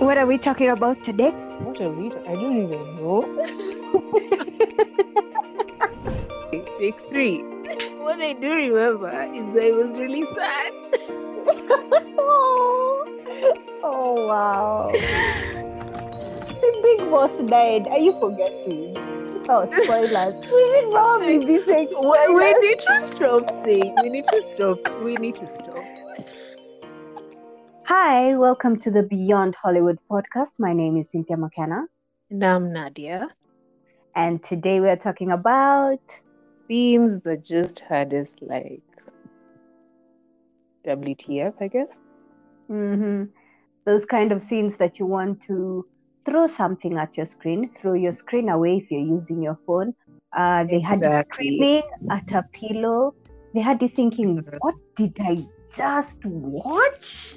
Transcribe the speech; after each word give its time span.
What 0.00 0.16
are 0.16 0.26
we 0.26 0.38
talking 0.38 0.68
about 0.70 1.04
today? 1.04 1.30
What 1.60 1.78
are 1.80 1.90
we? 1.90 2.06
I 2.26 2.34
don't 2.34 2.62
even 2.64 2.96
know. 2.96 3.20
Take 6.80 6.98
three. 7.10 7.42
What 8.00 8.18
I 8.20 8.32
do 8.32 8.50
remember 8.50 9.10
is 9.10 9.54
that 9.54 9.62
it 9.62 9.74
was 9.76 9.98
really 9.98 10.24
sad. 10.34 10.72
oh, 12.18 13.04
oh 13.84 14.26
wow. 14.26 14.90
The 14.92 16.70
big 16.82 17.10
boss 17.10 17.36
died. 17.46 17.86
Are 17.88 17.98
you 17.98 18.12
forgetting? 18.18 18.96
Oh, 19.48 19.68
spoilers. 19.82 20.46
we 20.52 20.62
should 20.80 20.90
probably 20.90 21.38
be 21.44 21.62
saying 21.64 21.88
We, 21.88 21.94
spoilers. 22.00 22.28
we 22.34 22.68
need 22.68 22.78
to 22.80 23.08
stop 23.16 23.50
saying. 23.64 23.94
We 24.02 24.08
need 24.08 24.26
to 24.28 24.42
stop. 24.54 24.78
We 25.02 25.16
need 25.16 25.34
to 25.36 25.46
stop. 25.46 25.69
Hi, 27.90 28.36
welcome 28.36 28.78
to 28.80 28.90
the 28.90 29.02
Beyond 29.02 29.56
Hollywood 29.56 29.98
podcast. 30.10 30.50
My 30.60 30.72
name 30.72 30.96
is 30.96 31.10
Cynthia 31.10 31.36
McKenna, 31.36 31.86
And 32.30 32.44
I'm 32.44 32.72
Nadia. 32.72 33.28
and 34.14 34.42
today 34.42 34.80
we 34.80 34.88
are 34.88 34.96
talking 34.96 35.30
about 35.32 36.00
Themes 36.68 37.22
that 37.24 37.44
just 37.44 37.80
had 37.80 38.14
us 38.14 38.30
like 38.40 38.84
WTF, 40.84 41.54
I 41.60 41.68
guess. 41.68 41.88
mhm, 42.70 43.28
those 43.86 44.06
kind 44.06 44.30
of 44.32 44.42
scenes 44.42 44.76
that 44.76 44.98
you 45.00 45.06
want 45.06 45.42
to 45.48 45.84
throw 46.24 46.46
something 46.46 46.96
at 46.96 47.16
your 47.16 47.26
screen, 47.26 47.70
throw 47.80 47.94
your 47.94 48.12
screen 48.12 48.48
away 48.48 48.76
if 48.76 48.90
you're 48.90 49.00
using 49.00 49.42
your 49.42 49.58
phone. 49.66 49.94
Uh, 50.36 50.64
they 50.64 50.78
had 50.80 51.00
you 51.00 51.10
Exactly. 51.10 51.50
screaming 51.50 51.82
at 52.10 52.30
a 52.32 52.44
pillow. 52.52 53.14
They 53.52 53.60
had 53.60 53.82
you 53.82 53.88
thinking, 53.88 54.44
Mhm. 54.44 54.58
what 54.60 54.76
did 54.96 55.18
I 55.20 55.46
just 55.74 56.24
watch? 56.24 57.34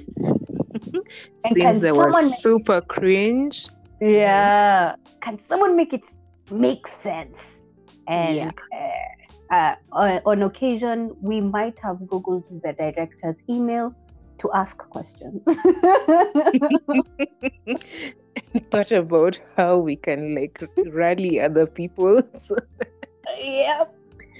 Can 1.55 1.79
that 1.79 1.95
were 1.95 2.13
super 2.21 2.81
cringe. 2.81 3.67
Yeah. 4.01 4.95
Can 5.21 5.39
someone 5.39 5.75
make 5.75 5.93
it 5.93 6.03
make 6.51 6.87
sense? 6.87 7.59
And 8.07 8.35
Yeah. 8.35 8.51
uh, 9.51 9.53
uh, 9.53 9.75
on, 9.91 10.21
on 10.25 10.43
occasion, 10.43 11.15
we 11.21 11.41
might 11.41 11.79
have 11.79 11.97
Googled 11.97 12.43
the 12.63 12.73
director's 12.73 13.37
email 13.49 13.93
to 14.39 14.51
ask 14.53 14.77
questions. 14.77 15.45
thought 18.71 18.91
about 18.91 19.39
how 19.55 19.77
we 19.77 19.95
can 19.95 20.35
like 20.35 20.63
rally 20.87 21.39
other 21.39 21.65
people. 21.65 22.21
Yep. 23.39 23.95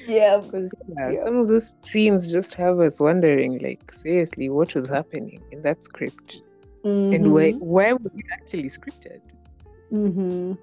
Yep. 0.07 0.43
because 0.45 0.73
yeah, 0.87 1.11
Yeah. 1.11 1.23
some 1.23 1.37
of 1.37 1.47
those 1.47 1.73
scenes 1.83 2.31
just 2.31 2.53
have 2.55 2.79
us 2.79 2.99
wondering, 2.99 3.59
like, 3.59 3.91
seriously, 3.93 4.49
what 4.49 4.73
was 4.75 4.87
happening 4.87 5.41
in 5.51 5.61
that 5.63 5.83
script, 5.83 6.41
and 6.83 7.33
why 7.33 7.51
why 7.59 7.93
was 7.93 8.11
it 8.13 8.25
actually 8.33 8.69
scripted? 8.69 9.21
Mhm. 9.91 10.57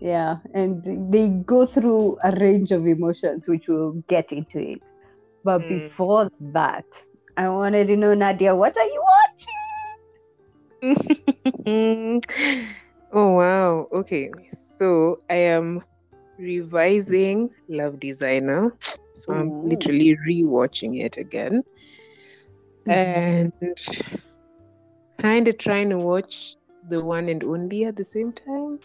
Yeah, 0.00 0.38
and 0.54 0.82
they 1.12 1.28
go 1.28 1.66
through 1.66 2.18
a 2.24 2.30
range 2.40 2.70
of 2.72 2.86
emotions, 2.86 3.46
which 3.46 3.68
we'll 3.68 4.02
get 4.08 4.32
into 4.32 4.58
it. 4.58 4.82
But 5.44 5.62
Mm. 5.62 5.68
before 5.68 6.28
that, 6.40 6.86
I 7.36 7.48
wanted 7.48 7.86
to 7.88 7.96
know, 7.96 8.14
Nadia, 8.14 8.54
what 8.56 8.76
are 8.76 8.84
you 8.84 9.02
watching? 9.12 9.56
oh 13.12 13.28
wow. 13.32 13.88
Okay, 13.92 14.30
so 14.52 15.18
I 15.28 15.34
am 15.34 15.82
revising 16.40 17.50
Love 17.68 18.00
Designer, 18.00 18.74
so 19.14 19.34
I'm 19.34 19.68
literally 19.68 20.16
rewatching 20.26 21.04
it 21.04 21.16
again. 21.16 21.62
Mm-hmm. 22.88 23.66
and 23.70 23.78
kind 25.18 25.46
of 25.46 25.58
trying 25.58 25.90
to 25.90 25.98
watch 25.98 26.56
the 26.88 27.04
one 27.04 27.28
and 27.28 27.44
only 27.44 27.84
at 27.84 27.96
the 27.96 28.04
same 28.04 28.32
time. 28.32 28.80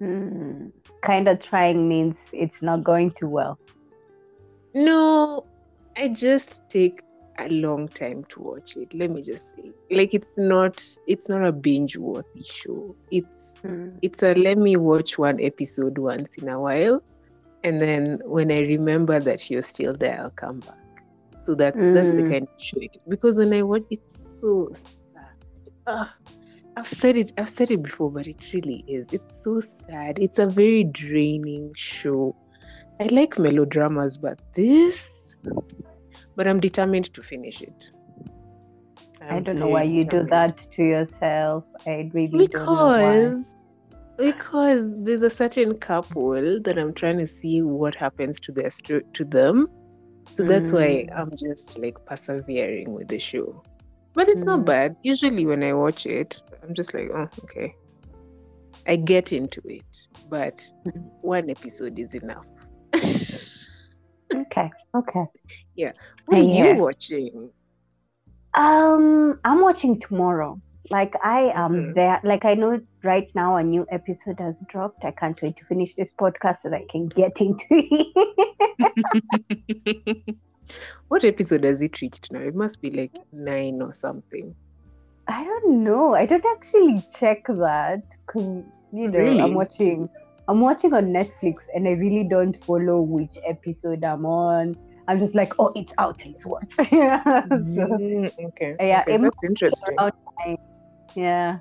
Mm-hmm. 0.00 0.68
Kind 1.02 1.28
of 1.28 1.40
trying 1.40 1.88
means 1.88 2.24
it's 2.32 2.62
not 2.62 2.84
going 2.84 3.10
too 3.10 3.28
well. 3.28 3.58
No, 4.74 5.44
I 5.96 6.08
just 6.08 6.62
take 6.70 7.02
a 7.50 7.54
long 7.54 7.88
time 7.88 8.24
to 8.30 8.40
watch 8.40 8.76
it. 8.76 8.92
Let 8.94 9.10
me 9.10 9.22
just 9.22 9.54
say, 9.56 9.72
like 9.90 10.14
it's 10.14 10.32
not 10.36 10.84
it's 11.06 11.28
not 11.28 11.44
a 11.44 11.52
binge 11.52 11.96
worthy 11.96 12.44
show. 12.44 12.96
It's 13.10 13.54
it's 14.02 14.22
a 14.22 14.34
let 14.34 14.58
me 14.58 14.76
watch 14.76 15.18
one 15.18 15.40
episode 15.40 15.98
once 15.98 16.34
in 16.36 16.48
a 16.48 16.60
while, 16.60 17.02
and 17.64 17.80
then 17.80 18.20
when 18.24 18.50
I 18.50 18.60
remember 18.60 19.20
that 19.20 19.48
you're 19.50 19.62
still 19.62 19.94
there, 19.96 20.20
I'll 20.22 20.30
come 20.30 20.60
back. 20.60 20.74
So 21.44 21.54
that's 21.54 21.88
that's 21.92 22.12
the 22.12 22.22
Mm. 22.22 22.28
kind 22.28 22.42
of 22.44 22.48
show 22.58 22.78
it. 22.80 22.96
Because 23.08 23.38
when 23.38 23.52
I 23.52 23.62
watch, 23.62 23.82
it's 23.90 24.40
so 24.40 24.70
sad. 24.72 25.36
Ah, 25.86 26.14
I've 26.76 26.86
said 26.86 27.16
it. 27.16 27.32
I've 27.36 27.48
said 27.50 27.70
it 27.70 27.82
before, 27.82 28.10
but 28.10 28.26
it 28.26 28.52
really 28.52 28.84
is. 28.86 29.06
It's 29.12 29.42
so 29.42 29.60
sad. 29.60 30.18
It's 30.18 30.38
a 30.38 30.46
very 30.46 30.84
draining 30.84 31.72
show. 31.76 32.34
I 33.00 33.04
like 33.06 33.38
melodramas, 33.38 34.16
but 34.18 34.38
this. 34.54 35.12
But 36.36 36.46
I'm 36.48 36.60
determined 36.60 37.12
to 37.14 37.22
finish 37.22 37.60
it. 37.62 37.90
I 39.20 39.36
I'm 39.36 39.42
don't 39.44 39.58
know 39.58 39.68
why 39.68 39.84
very 39.84 39.96
you 39.96 40.04
do 40.04 40.24
that 40.30 40.58
to 40.72 40.82
yourself. 40.82 41.64
I 41.86 42.10
really 42.12 42.46
don't 42.48 42.66
know 42.66 42.86
why. 42.86 43.18
because 43.18 43.54
because 44.18 44.92
there's 45.04 45.22
a 45.22 45.30
certain 45.30 45.78
couple 45.78 46.60
that 46.62 46.76
I'm 46.78 46.92
trying 46.92 47.18
to 47.18 47.26
see 47.26 47.62
what 47.62 47.94
happens 47.94 48.38
to 48.40 48.52
their 48.52 48.70
sto- 48.70 49.00
to 49.14 49.24
them. 49.24 49.68
So 50.32 50.42
that's 50.44 50.72
why 50.72 51.06
Mm. 51.06 51.18
I'm 51.18 51.30
just 51.36 51.78
like 51.78 51.96
persevering 52.06 52.92
with 52.92 53.08
the 53.08 53.18
show. 53.18 53.62
But 54.14 54.28
it's 54.28 54.42
Mm. 54.42 54.46
not 54.46 54.66
bad. 54.66 54.96
Usually 55.02 55.46
when 55.46 55.62
I 55.62 55.72
watch 55.72 56.06
it, 56.06 56.42
I'm 56.62 56.74
just 56.74 56.94
like, 56.94 57.10
oh, 57.14 57.28
okay. 57.44 57.74
I 58.86 58.96
get 58.96 59.32
into 59.32 59.60
it, 59.66 59.84
but 60.28 60.60
Mm. 60.86 61.10
one 61.20 61.50
episode 61.50 61.98
is 61.98 62.14
enough. 62.14 62.46
Okay, 64.34 64.70
okay. 64.94 65.24
Yeah. 65.74 65.92
What 66.26 66.38
are 66.38 66.42
Yeah. 66.42 66.74
you 66.74 66.80
watching? 66.80 67.50
Um, 68.54 69.38
I'm 69.44 69.60
watching 69.60 69.98
tomorrow. 70.00 70.60
Like 70.90 71.14
I 71.24 71.52
am 71.54 71.72
Mhm. 71.72 71.94
there. 71.94 72.20
Like 72.24 72.44
I 72.44 72.54
know 72.54 72.80
right 73.02 73.28
now 73.34 73.56
a 73.56 73.62
new 73.62 73.86
episode 73.90 74.40
has 74.40 74.60
dropped. 74.68 75.04
I 75.04 75.10
can't 75.12 75.40
wait 75.40 75.56
to 75.56 75.64
finish 75.64 75.94
this 75.94 76.10
podcast 76.20 76.56
so 76.62 76.70
that 76.70 76.82
I 76.82 76.86
can 76.90 77.08
get 77.08 77.40
into 77.40 77.64
it. 77.70 78.78
what 81.08 81.24
episode 81.24 81.64
has 81.64 81.80
it 81.80 82.00
reached 82.00 82.30
now? 82.32 82.40
It 82.40 82.54
must 82.54 82.80
be 82.82 82.90
like 82.90 83.12
nine 83.32 83.80
or 83.80 83.94
something. 83.94 84.54
I 85.28 85.44
don't 85.44 85.84
know. 85.84 86.14
I 86.14 86.26
don't 86.26 86.44
actually 86.56 87.02
check 87.18 87.46
that 87.46 88.02
because 88.26 88.64
you 88.92 89.08
know 89.08 89.18
Really? 89.18 89.40
I'm 89.40 89.54
watching. 89.54 90.08
I'm 90.52 90.60
watching 90.60 90.92
on 90.92 91.06
Netflix 91.06 91.60
and 91.74 91.88
I 91.88 91.92
really 91.92 92.24
don't 92.24 92.62
follow 92.62 93.00
which 93.00 93.38
episode 93.48 94.04
I'm 94.04 94.26
on. 94.26 94.76
I'm 95.08 95.18
just 95.18 95.34
like, 95.34 95.54
oh, 95.58 95.72
it's 95.74 95.94
out. 95.96 96.22
Let's 96.26 96.44
watch. 96.44 96.74
yeah. 96.92 97.22
So, 97.24 97.48
Mm, 97.48 98.30
okay. 98.48 98.76
Yeah, 98.78 99.00
okay, 99.00 99.16
that's 99.16 99.42
interesting. 99.42 99.96
yeah. 101.14 101.58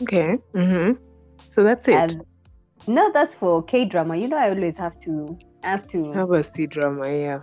Okay. 0.00 0.38
Mm-hmm. 0.54 0.92
So 1.48 1.62
that's 1.62 1.88
it. 1.88 1.94
And 1.94 2.22
no, 2.86 3.10
that's 3.12 3.34
for 3.34 3.62
K 3.64 3.84
drama. 3.84 4.16
You 4.16 4.28
know, 4.28 4.38
I 4.38 4.48
always 4.48 4.78
have 4.78 4.98
to 5.02 5.36
I 5.62 5.70
have 5.72 5.86
to 5.88 6.10
Have 6.12 6.30
a 6.30 6.42
C 6.42 6.66
drama, 6.66 7.06
yeah. 7.06 7.40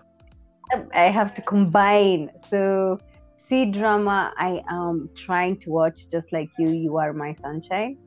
I 0.96 1.04
have 1.04 1.36
to 1.36 1.42
combine. 1.44 2.32
So 2.50 3.00
C 3.48 3.66
drama 3.66 4.34
I 4.38 4.64
am 4.72 5.08
trying 5.16 5.60
to 5.60 5.70
watch 5.70 6.08
just 6.12 6.34
like 6.34 6.50
you, 6.58 6.70
you 6.70 6.98
are 6.98 7.14
my 7.14 7.36
sunshine. 7.36 8.00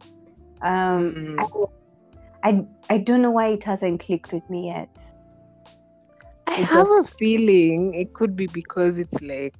Um 0.62 1.14
Mm. 1.38 1.70
I, 2.42 2.64
I 2.88 2.98
don't 2.98 3.22
know 3.22 3.30
why 3.30 3.48
it 3.48 3.64
hasn't 3.64 4.00
clicked 4.00 4.32
with 4.32 4.48
me 4.48 4.68
yet. 4.68 4.88
I 6.46 6.60
It 6.60 6.64
have 6.64 6.88
a 6.90 7.04
feeling 7.04 7.94
it 7.94 8.12
could 8.14 8.34
be 8.36 8.46
because 8.46 8.98
it's 8.98 9.20
like 9.22 9.54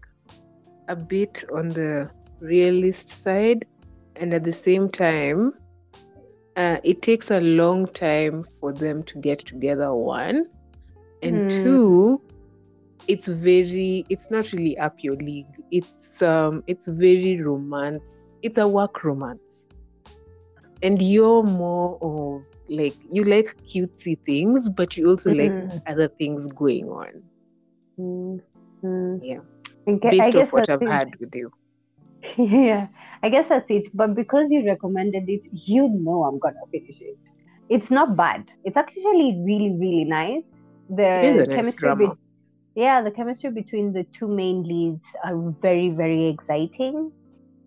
a 0.88 0.96
bit 0.96 1.44
on 1.54 1.68
the 1.68 2.10
realist 2.40 3.10
side, 3.10 3.64
and 4.16 4.34
at 4.34 4.44
the 4.44 4.52
same 4.52 4.88
time, 4.88 5.52
uh, 6.56 6.78
it 6.82 7.02
takes 7.02 7.30
a 7.30 7.40
long 7.40 7.86
time 7.88 8.44
for 8.58 8.72
them 8.72 9.02
to 9.04 9.18
get 9.18 9.38
together. 9.40 9.94
One, 9.94 10.46
and 11.22 11.42
Hmm. 11.42 11.48
two, 11.48 12.20
it's 13.06 13.28
very. 13.28 14.04
It's 14.08 14.30
not 14.30 14.52
really 14.52 14.76
up 14.78 15.02
your 15.02 15.16
league. 15.16 15.54
It's 15.70 16.20
um. 16.22 16.64
It's 16.66 16.86
very 16.86 17.40
romance. 17.40 18.32
It's 18.42 18.58
a 18.58 18.66
work 18.66 19.04
romance, 19.04 19.68
and 20.82 21.00
you're 21.00 21.44
more 21.44 21.98
of 22.02 22.49
like 22.70 22.96
you 23.10 23.24
like 23.24 23.56
cutesy 23.74 24.16
things, 24.26 24.68
but 24.70 24.96
you 24.96 25.08
also 25.10 25.30
like 25.32 25.54
Mhm. 25.54 25.82
other 25.86 26.08
things 26.18 26.48
going 26.48 26.88
on 26.88 27.24
Mm, 27.98 28.40
mm. 28.84 29.22
Yeah. 29.22 29.40
I 29.86 29.92
gue- 29.92 30.16
I 30.18 30.30
based 30.30 30.32
guess 30.32 30.50
off 30.50 30.52
what 30.52 30.68
I've 30.70 30.82
it. 30.82 30.86
had 30.86 31.16
with 31.20 31.34
you. 31.34 31.50
yeah, 32.38 32.88
I 33.22 33.28
guess 33.30 33.48
that's 33.48 33.70
it. 33.70 33.88
But 33.94 34.14
because 34.14 34.50
you 34.50 34.64
recommended 34.66 35.24
it, 35.28 35.42
you 35.66 35.88
know 35.88 36.22
I'm 36.24 36.38
gonna 36.38 36.66
finish 36.72 37.00
it. 37.00 37.18
It's 37.68 37.90
not 37.90 38.16
bad. 38.16 38.44
It's 38.64 38.76
actually 38.76 39.40
really, 39.46 39.76
really 39.78 40.04
nice. 40.04 40.68
The 40.88 41.12
It 41.14 41.22
is 41.22 41.36
a 41.36 41.44
nice 41.46 41.54
chemistry, 41.54 41.76
drama. 41.76 41.98
be- 41.98 42.18
yeah, 42.74 43.02
the 43.02 43.10
chemistry 43.10 43.50
between 43.50 43.92
the 43.92 44.04
two 44.18 44.28
main 44.28 44.62
leads 44.64 45.06
are 45.24 45.54
very, 45.62 45.90
very 45.90 46.28
exciting. 46.28 47.10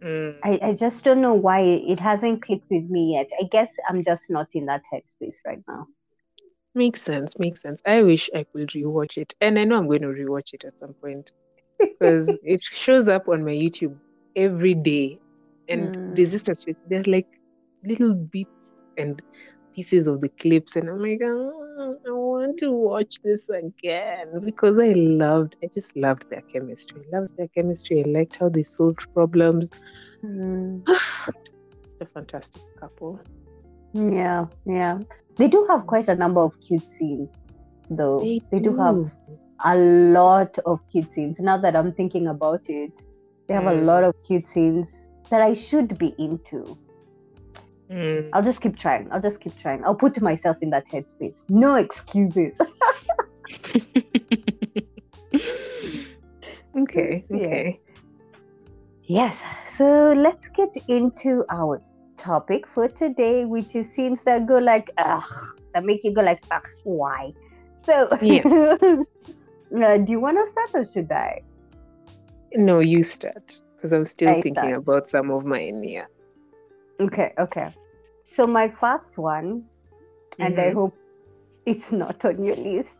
Mm. 0.03 0.35
I, 0.43 0.59
I 0.61 0.73
just 0.73 1.03
don't 1.03 1.21
know 1.21 1.33
why 1.33 1.61
it 1.61 1.99
hasn't 1.99 2.41
clicked 2.41 2.69
with 2.69 2.89
me 2.89 3.13
yet. 3.13 3.29
I 3.39 3.45
guess 3.45 3.71
I'm 3.89 4.03
just 4.03 4.29
not 4.29 4.47
in 4.53 4.65
that 4.65 4.83
headspace 4.93 5.35
right 5.45 5.61
now. 5.67 5.87
Makes 6.75 7.01
sense. 7.01 7.37
Makes 7.39 7.61
sense. 7.61 7.81
I 7.85 8.01
wish 8.03 8.29
I 8.35 8.45
could 8.51 8.69
rewatch 8.69 9.17
it, 9.17 9.33
and 9.41 9.59
I 9.59 9.63
know 9.63 9.77
I'm 9.77 9.87
going 9.87 10.01
to 10.01 10.07
rewatch 10.07 10.53
it 10.53 10.65
at 10.65 10.77
some 10.79 10.93
point 11.01 11.31
because 11.79 12.29
it 12.43 12.61
shows 12.61 13.07
up 13.07 13.29
on 13.29 13.45
my 13.45 13.51
YouTube 13.51 13.95
every 14.35 14.73
day, 14.73 15.19
and 15.69 15.95
Mm. 15.95 16.15
there's 16.15 16.31
just 16.31 16.49
a 16.49 16.55
there's 16.87 17.07
like 17.07 17.27
little 17.83 18.13
bits 18.13 18.71
and 18.97 19.21
pieces 19.75 20.07
of 20.07 20.21
the 20.21 20.29
clips, 20.29 20.75
and 20.75 20.89
I'm 20.89 20.99
like, 20.99 21.21
oh, 21.23 21.97
want 22.43 22.59
to 22.59 22.71
watch 22.71 23.15
this 23.23 23.49
again 23.49 24.27
because 24.43 24.77
I 24.77 24.93
loved, 24.95 25.55
I 25.63 25.69
just 25.73 25.95
loved 25.95 26.29
their 26.29 26.41
chemistry. 26.51 27.01
I 27.13 27.17
loved 27.17 27.37
their 27.37 27.47
chemistry. 27.49 28.03
I 28.05 28.09
liked 28.09 28.35
how 28.37 28.49
they 28.49 28.63
solved 28.63 29.05
problems. 29.13 29.69
Mm. 30.23 30.87
It's 30.87 31.95
a 31.99 32.05
fantastic 32.05 32.61
couple. 32.79 33.19
Yeah, 33.93 34.45
yeah. 34.65 34.99
They 35.37 35.49
do 35.49 35.65
have 35.69 35.85
quite 35.85 36.07
a 36.07 36.15
number 36.15 36.39
of 36.39 36.57
cute 36.61 36.89
scenes, 36.89 37.27
though. 37.89 38.21
They, 38.49 38.59
do 38.59 38.73
have 38.77 39.11
a 39.65 39.75
lot 39.75 40.57
of 40.65 40.79
cute 40.89 41.11
scenes. 41.11 41.41
Now 41.41 41.57
that 41.57 41.75
I'm 41.75 41.91
thinking 41.91 42.27
about 42.27 42.61
it, 42.69 42.93
they 43.49 43.53
have 43.53 43.67
a 43.67 43.71
Mm. 43.75 43.83
lot 43.83 44.05
of 44.05 44.15
cute 44.23 44.47
scenes 44.47 44.87
that 45.29 45.41
I 45.41 45.53
should 45.53 45.97
be 45.97 46.15
into. 46.17 46.77
Mm. 47.93 48.29
I'll 48.33 48.41
just 48.41 48.59
keep 48.59 48.75
trying. 48.75 49.07
I'll 49.11 49.21
just 49.21 49.39
keep 49.39 49.57
trying. 49.59 49.85
I'll 49.85 49.93
put 49.93 50.19
myself 50.19 50.57
in 50.61 50.71
that 50.71 50.87
headspace. 50.87 51.45
No 51.47 51.75
excuses. 51.75 52.57
okay, 56.75 57.23
okay. 57.31 57.79
yes. 59.03 59.43
So 59.67 60.13
let's 60.17 60.47
get 60.47 60.75
into 60.87 61.45
our 61.51 61.83
topic 62.17 62.65
for 62.73 62.87
today, 62.87 63.45
which 63.45 63.75
is 63.75 63.93
scenes 63.93 64.23
that 64.23 64.47
go 64.47 64.57
like, 64.57 64.89
ugh, 64.97 65.23
that 65.75 65.85
make 65.85 66.03
you 66.03 66.13
go 66.15 66.23
like, 66.23 66.41
ugh, 66.49 66.67
why? 66.83 67.31
So, 67.83 68.09
Yeah. 68.21 68.41
uh, 68.47 69.97
do 69.97 70.11
you 70.11 70.19
want 70.19 70.37
to 70.37 70.47
start 70.49 70.69
or 70.73 70.91
should 70.91 71.11
I? 71.11 71.41
No, 72.55 72.79
you 72.79 73.03
start 73.03 73.61
because 73.75 73.93
I'm 73.93 74.05
still 74.05 74.29
I 74.29 74.41
thinking 74.41 74.53
start. 74.53 74.77
about 74.77 75.09
some 75.09 75.29
of 75.29 75.45
mine. 75.45 75.83
Yeah. 75.83 76.05
Okay, 76.99 77.33
okay. 77.37 77.71
So 78.33 78.47
my 78.47 78.69
first 78.69 79.17
one, 79.17 79.65
and 80.39 80.59
I 80.59 80.71
Mhm. 80.71 80.73
hope 80.73 80.95
it's 81.65 81.91
not 81.91 82.25
on 82.25 82.43
your 82.43 82.55
list. 82.55 82.95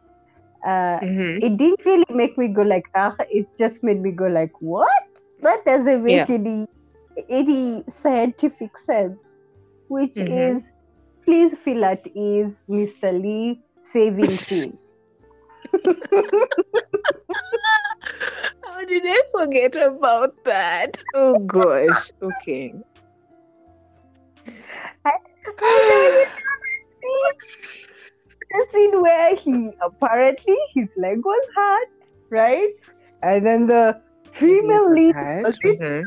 Uh, 0.66 1.00
Mhm. 1.02 1.44
it 1.44 1.58
didn't 1.58 1.84
really 1.86 2.06
make 2.10 2.38
me 2.38 2.50
go 2.50 2.62
like 2.62 2.86
ah. 2.96 3.16
It 3.30 3.48
just 3.58 3.84
made 3.84 4.02
me 4.02 4.12
go 4.12 4.28
like 4.28 4.52
what? 4.62 5.04
That 5.42 5.66
doesn't 5.66 6.04
make 6.04 6.30
Yeah. 6.30 6.38
any 6.38 6.66
any 7.30 7.84
scientific 7.90 8.78
sense. 8.78 9.20
Which 9.88 10.18
Mhm. 10.18 10.32
is, 10.32 10.72
please 11.26 11.58
feel 11.58 11.84
at 11.86 12.08
ease, 12.16 12.62
Mr. 12.70 13.12
Lee 13.12 13.62
saving 13.82 14.38
team. 14.48 14.78
How 18.66 18.84
did 18.86 19.04
I 19.06 19.22
forget 19.32 19.76
about 19.76 20.36
that? 20.46 21.04
Oh 21.14 21.40
gosh. 21.40 22.12
Okay. 22.22 22.74
The 28.52 28.66
scene 28.72 29.02
where 29.02 29.36
he 29.36 29.72
apparently 29.82 30.58
his 30.74 30.90
leg 30.98 31.24
was 31.24 31.48
hurt, 31.56 31.88
right? 32.30 32.70
And 33.22 33.46
then 33.46 33.68
the 33.68 34.02
female 34.32 34.94
lead, 34.94 35.16
Mhm. 35.16 36.06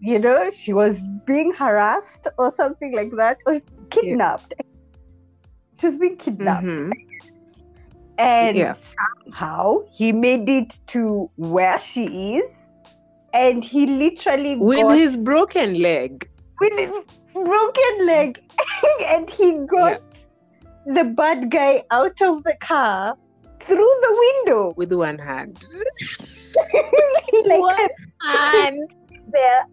you 0.00 0.18
know, 0.18 0.50
she 0.50 0.72
was 0.72 1.00
being 1.26 1.52
harassed 1.52 2.28
or 2.38 2.50
something 2.52 2.94
like 2.94 3.10
that, 3.16 3.38
or 3.46 3.60
kidnapped. 3.90 4.54
She 5.80 5.86
was 5.86 5.96
being 5.96 6.16
kidnapped, 6.16 6.66
Mhm. 6.66 6.92
and 8.18 8.56
Yeah. 8.56 8.74
somehow 9.24 9.82
he 9.92 10.12
made 10.12 10.48
it 10.48 10.78
to 10.88 11.30
where 11.36 11.78
she 11.78 12.36
is, 12.36 12.50
and 13.32 13.64
he 13.64 13.86
literally 13.86 14.56
With 14.56 14.90
his 14.98 15.16
broken 15.16 15.80
leg. 15.80 16.28
with 16.60 16.78
his 16.78 16.90
broken 17.34 18.06
leg 18.06 18.38
and 19.06 19.28
he 19.30 19.58
got 19.66 20.00
the 20.86 21.04
bad 21.04 21.50
guy 21.50 21.82
out 21.90 22.20
of 22.22 22.42
the 22.44 22.56
car 22.60 23.14
through 23.60 23.76
the 24.02 24.16
window 24.46 24.74
with 24.76 24.92
one 24.92 25.18
hand. 25.18 25.64
like 27.46 27.60
One 27.60 27.88
hand. 28.22 28.90
there 29.32 29.64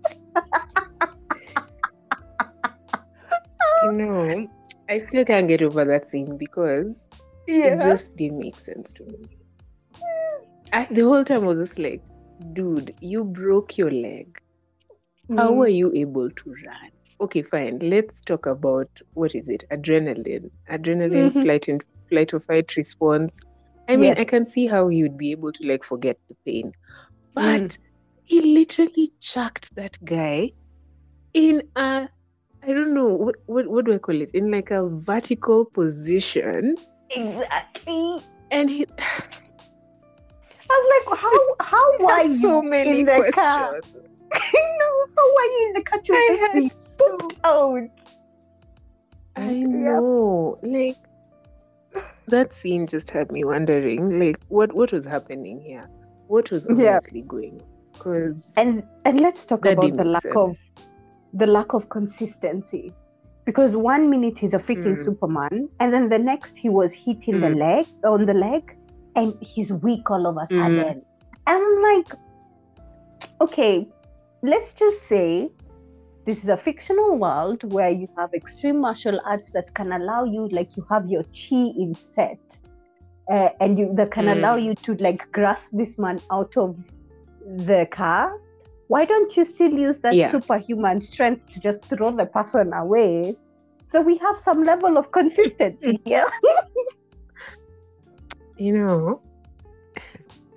You 3.83 3.91
know, 3.93 4.47
I 4.89 4.97
still 4.99 5.25
can't 5.25 5.47
get 5.47 5.61
over 5.61 5.85
that 5.85 6.09
scene 6.09 6.37
because 6.37 7.05
yeah 7.47 7.73
it 7.73 7.79
just 7.81 8.15
didn't 8.15 8.39
make 8.39 8.59
sense 8.59 8.93
to 8.93 9.03
me. 9.03 9.29
I, 10.73 10.85
the 10.91 11.01
whole 11.01 11.23
time 11.23 11.43
I 11.43 11.47
was 11.47 11.59
just 11.59 11.79
like, 11.79 12.01
dude, 12.53 12.93
you 13.01 13.23
broke 13.23 13.77
your 13.77 13.91
leg. 13.91 14.39
How 15.35 15.51
Mm. 15.51 15.57
were 15.57 15.67
you 15.67 15.91
able 15.93 16.29
to 16.29 16.49
run? 16.65 16.91
Okay, 17.19 17.41
fine. 17.41 17.79
Let's 17.79 18.21
talk 18.21 18.45
about 18.45 18.89
what 19.13 19.33
is 19.35 19.47
it? 19.47 19.63
Adrenaline. 19.71 20.51
Adrenaline 20.69 21.33
Mhm. 21.33 21.41
flight 21.41 21.67
and 21.67 21.83
flight 22.09 22.33
or 22.33 22.39
fight 22.39 22.75
response. 22.77 23.39
I 23.87 23.95
mean, 23.95 24.09
Yes. 24.09 24.19
I 24.19 24.25
can 24.25 24.45
see 24.45 24.67
how 24.67 24.87
would 24.87 25.17
be 25.17 25.31
able 25.31 25.51
to 25.53 25.67
like 25.67 25.83
forget 25.83 26.17
the 26.29 26.35
pain. 26.45 26.73
But 27.33 27.61
Mm. 27.61 27.77
he 28.23 28.41
literally 28.41 29.11
chucked 29.19 29.73
that 29.75 29.97
guy 30.03 30.51
in 31.33 31.63
a 31.75 32.09
I 32.63 32.73
don't 32.73 32.93
know 32.93 33.07
what, 33.07 33.35
what 33.45 33.67
what 33.67 33.85
do 33.85 33.93
I 33.93 33.97
call 33.97 34.21
it? 34.21 34.31
In 34.33 34.51
like 34.51 34.71
a 34.71 34.87
vertical 34.87 35.65
position. 35.65 36.75
exactly 37.11 38.21
And 38.51 38.69
he 38.69 38.85
I 40.69 40.69
was 40.69 40.87
like 40.93 41.19
how 41.19 41.37
how 41.71 41.87
were 41.99 42.23
you 42.23 42.35
so 42.41 42.61
many 42.61 42.99
in 42.99 43.05
the 43.05 43.15
questions. 43.15 43.33
car 43.33 43.81
no 44.33 44.89
how 45.15 45.33
were 45.35 45.49
you 45.53 45.73
in 45.75 45.83
the 45.83 45.99
to 46.03 46.13
I 46.13 46.37
had 46.53 46.77
so 46.77 47.17
pooped 47.17 47.39
out 47.43 47.89
I 49.35 49.53
know. 49.53 50.57
Like 50.63 50.97
that 52.27 52.53
scene 52.55 52.87
just 52.87 53.11
had 53.11 53.31
me 53.31 53.43
wondering, 53.43 54.19
like 54.19 54.39
what 54.49 54.73
what 54.73 54.91
was 54.91 55.05
happening 55.05 55.61
here? 55.61 55.87
What 56.27 56.51
was 56.51 56.67
Yeah. 56.67 56.97
honestly 56.97 57.21
going 57.21 57.61
on? 57.61 57.67
Because 57.93 58.53
and 58.57 58.83
and 59.05 59.19
let's 59.21 59.45
talk 59.45 59.65
about 59.65 59.95
the 59.95 60.03
lack 60.03 60.23
sense. 60.23 60.35
of 60.35 60.57
the 61.33 61.47
lack 61.47 61.73
of 61.73 61.89
consistency 61.89 62.93
because 63.45 63.75
one 63.75 64.09
minute 64.09 64.39
he's 64.39 64.53
a 64.53 64.59
freaking 64.59 64.97
Mm. 64.97 65.03
superman 65.05 65.69
and 65.79 65.93
then 65.93 66.09
the 66.09 66.19
next 66.19 66.57
he 66.57 66.69
was 66.69 66.93
hitting 66.93 67.39
the 67.39 67.47
Mm. 67.47 67.59
leg 67.59 67.85
on 68.05 68.25
the 68.25 68.33
leg 68.33 68.75
and 69.15 69.33
he's 69.41 69.71
weak 69.73 70.09
all 70.11 70.25
of 70.27 70.35
a 70.37 70.47
Mm. 70.53 70.59
sudden 70.59 71.01
and 71.47 71.63
i'm 71.63 71.81
like 71.83 72.13
okay 73.41 73.87
let's 74.47 74.73
just 74.73 74.99
say 75.07 75.49
this 76.25 76.43
is 76.43 76.49
a 76.49 76.57
fictional 76.57 77.17
world 77.17 77.63
where 77.73 77.89
you 77.89 78.07
have 78.17 78.29
extreme 78.33 78.79
martial 78.81 79.19
arts 79.25 79.49
that 79.53 79.73
can 79.75 79.91
allow 79.91 80.23
you 80.23 80.47
like 80.57 80.75
you 80.77 80.85
have 80.89 81.05
your 81.07 81.23
chi 81.23 81.61
in 81.83 81.93
set 82.15 82.39
uh, 83.29 83.49
and 83.59 83.77
you 83.79 83.93
that 83.95 84.11
can 84.11 84.27
allow 84.29 84.55
Mm. 84.57 84.63
you 84.65 84.75
to 84.87 84.95
like 85.07 85.21
grasp 85.33 85.69
this 85.73 85.97
man 85.97 86.21
out 86.31 86.55
of 86.57 86.77
the 87.69 87.87
car 87.91 88.31
why 88.87 89.03
don't 89.05 89.35
you 89.37 89.43
still 89.45 89.73
use 89.87 89.99
that 89.99 90.15
Yeah. 90.15 90.31
superhuman 90.31 91.01
strength 91.01 91.43
to 91.53 91.59
just 91.59 91.83
throw 91.91 92.11
the 92.21 92.25
person 92.25 92.73
away 92.73 93.35
so 93.91 94.01
we 94.01 94.17
have 94.17 94.37
some 94.47 94.63
level 94.63 94.97
of 94.97 95.11
consistency 95.11 95.99
here 96.05 96.25
you 98.57 98.73
know, 98.73 99.21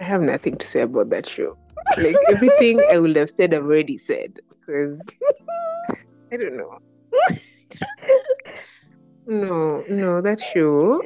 I 0.01 0.05
have 0.05 0.23
nothing 0.23 0.57
to 0.57 0.67
say 0.67 0.81
about 0.83 1.11
that 1.11 1.27
show. 1.29 1.57
Like 1.97 2.17
everything 2.29 2.81
I 2.91 2.99
would 2.99 3.17
have 3.17 3.31
said, 3.31 3.55
I've 3.55 3.65
already 3.65 3.99
said 3.99 4.39
because 4.49 4.99
I 6.33 6.37
don't 6.37 6.57
know. 6.57 6.79
no, 9.27 9.85
no, 9.89 10.21
that 10.21 10.41
show 10.41 11.03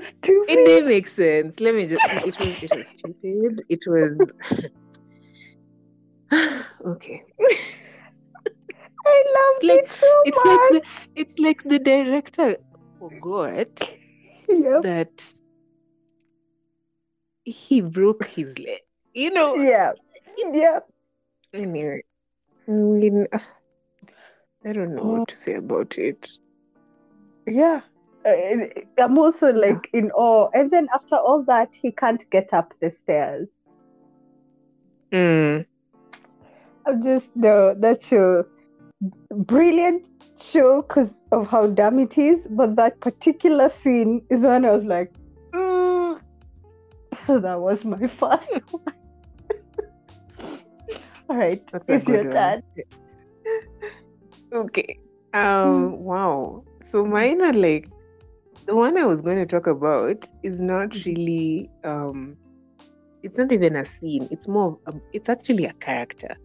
stupid 0.00 0.50
it 0.50 0.66
didn't 0.66 0.88
make 0.88 1.06
sense. 1.08 1.60
Let 1.60 1.74
me 1.74 1.86
just. 1.86 2.04
It 2.26 2.38
was. 2.38 2.62
It 2.62 2.74
was 2.76 2.88
stupid. 2.88 3.64
It 3.68 3.84
was. 3.86 4.18
okay. 6.86 7.22
i 9.06 9.24
loved 9.36 9.64
like- 9.64 9.84
it 9.84 9.90
so 10.00 10.22
It's 10.24 10.36
much 10.36 10.46
like 10.46 10.70
the. 10.70 10.82
It's 11.20 11.38
like 11.38 11.62
the 11.64 11.78
director 11.78 12.56
forgot 12.98 13.94
Yep. 14.48 14.82
that 14.82 15.24
he 17.44 17.80
broke 17.82 18.24
his 18.24 18.58
leg. 18.58 18.80
You 19.14 19.30
know. 19.30 19.56
yeah 19.56 19.92
yeah 20.52 20.80
Anyway, 21.52 22.02
I 22.68 22.70
mean, 22.70 23.26
uh, 23.32 23.38
I 24.64 24.72
don't 24.72 24.94
know 24.94 25.04
what 25.04 25.26
to 25.28 25.34
say 25.34 25.54
about 25.54 25.98
it. 25.98 26.28
yeah 27.46 27.80
Uh, 28.26 28.66
i'm 28.98 29.16
also 29.18 29.52
like 29.52 29.88
in 29.92 30.10
awe 30.12 30.48
and 30.54 30.70
then 30.70 30.88
after 30.94 31.16
all 31.16 31.42
that 31.44 31.70
he 31.82 31.90
can't 31.92 32.28
get 32.30 32.52
up 32.52 32.74
the 32.80 32.90
stairs 32.90 33.48
Mm. 35.12 35.64
I'm 36.86 37.02
just 37.02 37.26
no 37.34 37.74
that 37.74 38.02
show, 38.02 38.44
brilliant 39.30 40.06
show 40.40 40.82
because 40.82 41.12
of 41.32 41.46
how 41.48 41.66
dumb 41.66 41.98
it 41.98 42.16
is. 42.18 42.46
But 42.50 42.76
that 42.76 43.00
particular 43.00 43.68
scene 43.68 44.22
is 44.30 44.40
when 44.40 44.64
I 44.64 44.70
was 44.72 44.84
like. 44.84 45.12
So 47.28 47.38
that 47.40 47.60
was 47.60 47.84
my 47.84 48.06
first 48.20 48.50
one. 48.70 48.94
All 51.30 51.36
right, 51.36 51.62
That's 51.72 51.84
it's 51.88 52.08
your 52.08 52.24
turn. 52.24 52.62
Okay. 54.54 54.98
Um. 55.34 55.98
Wow. 56.04 56.64
So 56.84 57.04
mine 57.04 57.42
are 57.42 57.52
like 57.52 57.88
the 58.66 58.74
one 58.74 58.96
I 58.96 59.04
was 59.04 59.20
going 59.20 59.36
to 59.38 59.46
talk 59.46 59.66
about 59.66 60.24
is 60.42 60.58
not 60.58 60.94
really. 61.04 61.70
Um. 61.84 62.36
It's 63.22 63.36
not 63.38 63.52
even 63.52 63.76
a 63.76 63.84
scene. 63.84 64.28
It's 64.30 64.48
more. 64.48 64.78
A, 64.86 64.94
it's 65.12 65.28
actually 65.28 65.66
a 65.66 65.74
character. 65.74 66.36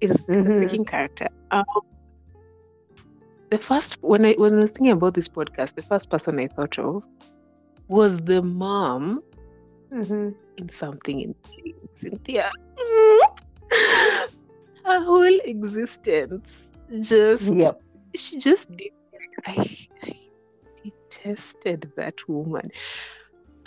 It's, 0.00 0.14
it's 0.32 0.46
a 0.46 0.50
Mhm. 0.50 0.52
freaking 0.52 0.86
character. 0.86 1.28
Um. 1.50 1.64
The 3.50 3.58
first 3.58 3.98
when 4.00 4.24
I 4.24 4.34
when 4.34 4.54
I 4.54 4.60
was 4.60 4.70
thinking 4.70 4.92
about 4.92 5.14
this 5.14 5.28
podcast, 5.28 5.74
the 5.74 5.82
first 5.82 6.08
person 6.10 6.38
I 6.38 6.48
thought 6.48 6.78
of 6.78 7.04
was 7.88 8.18
the 8.20 8.42
mom 8.42 9.22
Mhm. 9.92 10.34
in 10.56 10.68
something 10.68 11.20
in 11.20 11.34
Cynthia. 11.94 12.50
Her 14.84 15.00
whole 15.04 15.38
existence 15.44 16.68
just 17.00 17.44
Yep. 17.44 17.80
she 18.16 18.38
just 18.38 18.70
did 18.76 18.90
I, 19.46 19.76
I 20.02 20.12
detested 20.84 21.92
that 21.96 22.14
woman. 22.28 22.70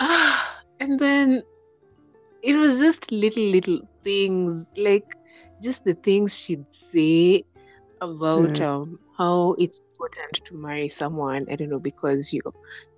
Ah 0.00 0.60
and 0.80 0.98
then 0.98 1.42
it 2.42 2.54
was 2.56 2.78
just 2.80 3.10
little 3.12 3.42
little 3.44 3.80
things 4.02 4.66
like 4.76 5.06
just 5.62 5.84
the 5.84 5.94
things 5.94 6.36
she'd 6.38 6.66
say 6.92 7.44
about 8.00 8.54
Mm. 8.54 8.66
um 8.68 8.98
how 9.16 9.54
it's 9.58 9.80
important 9.94 10.40
to 10.44 10.54
marry 10.54 10.88
someone 10.88 11.46
i 11.50 11.56
don't 11.56 11.70
know 11.70 11.78
because 11.78 12.32
you 12.32 12.40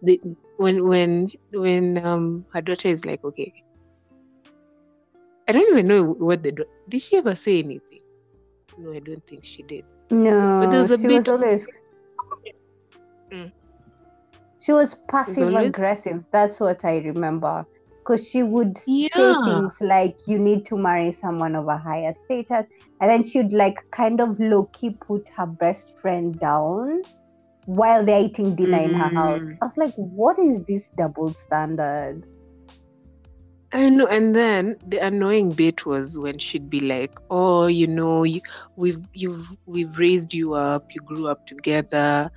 the, 0.02 0.20
when 0.56 0.84
when 0.86 1.28
when 1.52 1.98
um 2.06 2.44
her 2.52 2.60
daughter 2.62 2.88
is 2.88 3.04
like 3.04 3.22
okay 3.24 3.52
i 5.48 5.52
don't 5.52 5.68
even 5.70 5.86
know 5.86 6.04
what 6.28 6.42
the 6.42 6.52
did 6.88 7.02
she 7.02 7.16
ever 7.16 7.34
say 7.34 7.58
anything 7.58 8.00
no 8.78 8.92
i 8.92 8.98
don't 8.98 9.26
think 9.26 9.44
she 9.44 9.62
did 9.62 9.84
No, 10.10 10.60
but 10.62 10.70
there 10.70 10.80
was 10.80 10.90
a 10.92 10.98
she 10.98 11.06
bit 11.06 11.18
was 11.18 11.28
always 11.28 11.66
Mm. 13.32 13.50
she 14.60 14.72
was 14.72 14.94
passive 15.10 15.48
always- 15.48 15.66
aggressive. 15.70 16.22
That's 16.30 16.60
what 16.60 16.84
I 16.84 16.98
remember. 16.98 17.66
Because 18.06 18.28
she 18.28 18.44
would 18.44 18.78
say 18.78 19.08
things 19.08 19.80
like, 19.80 20.28
"You 20.28 20.38
need 20.38 20.64
to 20.66 20.76
marry 20.76 21.10
someone 21.10 21.56
of 21.56 21.66
a 21.66 21.76
higher 21.76 22.14
status," 22.24 22.66
and 23.00 23.10
then 23.10 23.24
she'd 23.24 23.52
like 23.52 23.82
kind 23.90 24.20
of 24.20 24.38
low 24.38 24.64
key 24.72 24.90
put 24.90 25.28
her 25.30 25.46
best 25.46 25.92
friend 26.00 26.38
down 26.38 27.02
while 27.64 28.04
they're 28.04 28.20
eating 28.20 28.54
dinner 28.54 28.78
in 28.78 28.94
her 28.94 29.08
house. 29.08 29.42
Mm. 29.42 29.58
I 29.60 29.66
was 29.66 29.76
like, 29.76 29.94
"What 29.96 30.38
is 30.38 30.64
this 30.68 30.84
double 30.96 31.34
standard?" 31.34 32.24
I 33.72 33.88
know, 33.90 34.06
and 34.06 34.34
then 34.36 34.76
the 34.86 34.98
annoying 35.04 35.50
bit 35.50 35.84
was 35.84 36.16
when 36.16 36.38
she'd 36.38 36.70
be 36.70 36.78
like, 36.80 37.18
"Oh, 37.28 37.66
you 37.66 37.88
know, 37.88 38.22
you, 38.22 38.40
we've 38.76 39.02
you've 39.12 39.48
we've 39.66 39.98
raised 39.98 40.32
you 40.32 40.54
up, 40.54 40.94
you 40.94 41.00
grew 41.00 41.26
up 41.26 41.46
together." 41.46 42.30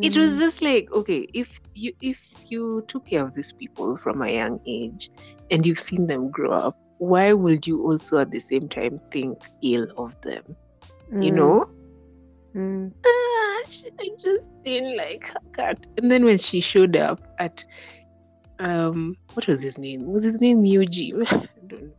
It 0.00 0.16
was 0.16 0.34
Mm. 0.34 0.38
just 0.38 0.62
like, 0.62 0.88
okay, 0.92 1.26
if 1.34 1.48
you 1.74 1.92
if 2.00 2.18
you 2.48 2.82
took 2.88 3.06
care 3.06 3.24
of 3.24 3.34
these 3.34 3.52
people 3.52 3.96
from 3.98 4.22
a 4.22 4.30
young 4.30 4.58
age 4.66 5.10
and 5.50 5.64
you've 5.66 5.78
seen 5.80 6.06
them 6.06 6.30
grow 6.30 6.52
up, 6.52 6.76
why 6.98 7.32
would 7.32 7.66
you 7.66 7.82
also 7.82 8.18
at 8.18 8.30
the 8.30 8.40
same 8.40 8.68
time 8.68 9.00
think 9.10 9.38
ill 9.62 9.86
of 9.96 10.14
them? 10.22 10.42
You 11.20 11.32
Mm. 11.32 11.36
know? 11.36 11.64
Mm. 12.54 12.92
Ah, 13.04 13.62
sh- 13.68 13.84
I 14.00 14.08
just 14.18 14.50
didn't 14.64 14.96
like 14.96 15.24
her 15.24 15.40
cat. 15.54 15.78
And 15.98 16.10
then 16.10 16.24
when 16.24 16.38
she 16.38 16.60
showed 16.60 16.96
up 16.96 17.20
at 17.38 17.64
um 18.58 19.16
what 19.34 19.46
was 19.46 19.60
his 19.62 19.78
name? 19.78 20.06
Was 20.06 20.24
his 20.24 20.40
name 20.40 20.64
Eugene? 20.64 21.24
I 21.30 21.46
don't 21.66 21.82
know. 21.82 21.92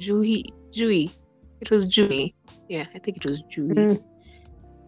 Jui. 0.00 0.44
Jui. 0.74 1.10
It 1.60 1.70
was 1.70 1.86
Jui. 1.86 2.34
Yeah, 2.68 2.86
I 2.94 2.98
think 2.98 3.18
it 3.18 3.26
was 3.26 3.42
Jui. 3.54 4.00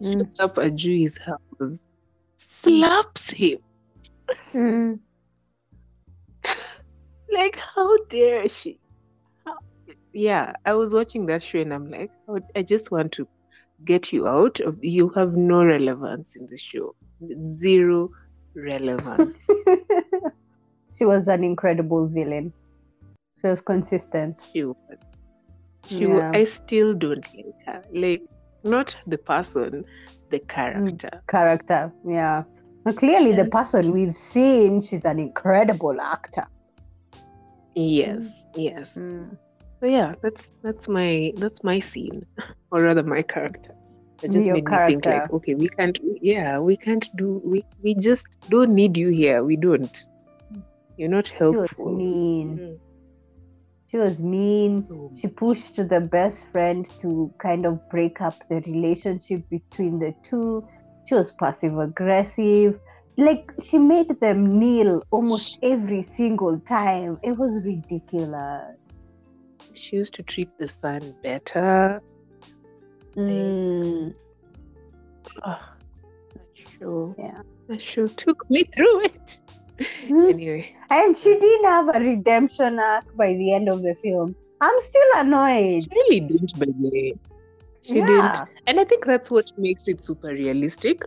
Mm. 0.01 0.21
Shows 0.21 0.41
up 0.41 0.59
at 0.59 0.75
Jui's 0.77 1.17
house, 1.19 1.79
slaps 2.63 3.31
him. 3.31 3.59
Mm. 4.53 4.99
Like, 7.31 7.57
how 7.57 7.95
dare 8.09 8.49
she? 8.49 8.81
How- 9.45 9.59
Yeah, 10.15 10.53
I 10.65 10.73
was 10.75 10.95
watching 10.95 11.27
that 11.27 11.43
show 11.43 11.61
and 11.61 11.75
I'm 11.75 11.91
like, 11.91 12.11
I 12.57 12.63
just 12.63 12.91
want 12.91 13.13
to 13.13 13.29
get 13.85 14.13
you 14.13 14.27
out 14.27 14.61
of. 14.61 14.79
You 14.83 15.11
have 15.11 15.35
no 15.35 15.63
relevance 15.65 16.37
in 16.37 16.47
the 16.51 16.57
show. 16.57 16.95
Zero 17.51 18.11
relevance. 18.57 19.47
she 20.99 21.05
was 21.05 21.29
an 21.29 21.45
incredible 21.45 22.07
villain. 22.09 22.53
She 23.41 23.47
was 23.47 23.61
consistent. 23.61 24.37
she 24.53 24.65
was. 24.65 24.77
She 25.87 26.07
wa- 26.07 26.17
Yeah. 26.19 26.31
I 26.35 26.45
still 26.45 26.95
don't 26.95 27.27
like 27.37 27.55
her. 27.67 27.85
Like, 27.93 28.23
not 28.65 28.97
the 29.07 29.19
person, 29.19 29.85
the 30.31 30.41
mm, 30.41 30.49
character. 30.49 31.23
character. 31.29 31.93
Yeah. 32.07 32.45
Clearly, 32.97 33.33
the 33.35 33.45
person 33.47 33.93
we've 33.93 34.17
seen, 34.17 34.81
she's 34.81 35.05
an 35.05 35.19
incredible 35.19 36.01
actor. 36.01 36.47
Yes, 37.75 38.27
mm. 38.27 38.43
yes. 38.57 38.95
Mm. 38.95 39.37
So 39.81 39.87
yeah, 39.87 40.15
that's 40.23 40.53
that's 40.63 40.89
my 40.89 41.33
that's 41.37 41.63
my 41.63 41.81
scene, 41.81 42.25
or 42.73 42.83
rather 42.83 43.03
my 43.03 43.23
character. 43.23 43.75
It 44.23 44.33
just 44.33 44.45
Your 44.45 44.57
made 44.57 44.69
me 44.69 44.77
think 44.87 45.07
like, 45.07 45.31
okay, 45.33 45.55
we 45.55 45.69
can't, 45.69 45.97
yeah, 46.21 46.59
we 46.59 46.77
can't 46.77 47.09
do, 47.17 47.41
we 47.45 47.65
we 47.83 47.95
just 47.95 48.27
don't 48.49 48.75
need 48.75 48.97
you 48.97 49.11
here. 49.11 49.45
We 49.45 49.57
don't. 49.57 49.97
You're 50.97 51.09
not 51.09 51.29
helpful. 51.29 51.95
mean. 51.95 52.59
Mm. 52.59 52.88
She 53.91 53.97
was 53.97 54.21
mean. 54.21 54.85
So, 54.85 55.11
She 55.21 55.29
pushed 55.29 55.77
the 55.77 56.01
best 56.01 56.45
friend 56.53 56.89
to 57.01 57.33
kind 57.39 57.67
of 57.67 57.89
break 57.89 58.21
up 58.21 58.35
the 58.49 58.61
relationship 58.61 59.49
between 59.51 59.99
the 59.99 60.15
two. 60.23 60.67
She 61.07 61.15
was 61.15 61.33
passive 61.33 61.79
aggressive. 61.79 62.79
Like 63.17 63.51
she 63.63 63.79
made 63.79 64.21
them 64.21 64.59
kneel 64.59 65.03
almost 65.11 65.59
every 65.63 66.03
single 66.03 66.61
time. 66.61 67.19
It 67.23 67.33
was 67.37 67.57
ridiculous. 67.65 68.77
she 69.75 69.97
used 69.97 70.15
to 70.15 70.23
treat 70.23 70.51
the 70.59 70.69
son 70.69 71.15
better. 71.23 72.01
Mm, 73.17 74.15
Oh, 75.45 75.61
that 76.35 76.47
show, 76.55 77.15
yeah. 77.19 77.43
that 77.69 77.81
show 77.83 78.07
took 78.09 78.49
me 78.51 78.65
through 78.75 79.01
it. 79.05 79.41
Mm. 80.09 80.31
Anyway, 80.31 80.75
And 80.91 81.17
she 81.17 81.35
didn't 81.39 81.65
have 81.65 81.89
a 81.95 82.01
redemption 82.01 82.79
arc 82.79 83.15
by 83.17 83.35
the 83.35 83.53
end 83.55 83.69
of 83.69 83.83
the 83.83 83.95
film. 84.03 84.35
I'm 84.61 84.79
still 84.81 85.11
annoyed. 85.17 85.85
she 85.85 85.91
really 85.95 86.21
didn't, 86.21 86.59
by 86.59 86.67
the 86.67 86.89
way. 86.91 87.15
She 87.83 87.99
yeah. 87.99 88.07
didn't. 88.07 88.49
And 88.67 88.81
I 88.81 88.85
think 88.85 89.05
that's 89.05 89.31
what 89.31 89.53
makes 89.57 89.87
it 89.89 90.03
super 90.03 90.29
realistic. 90.29 91.05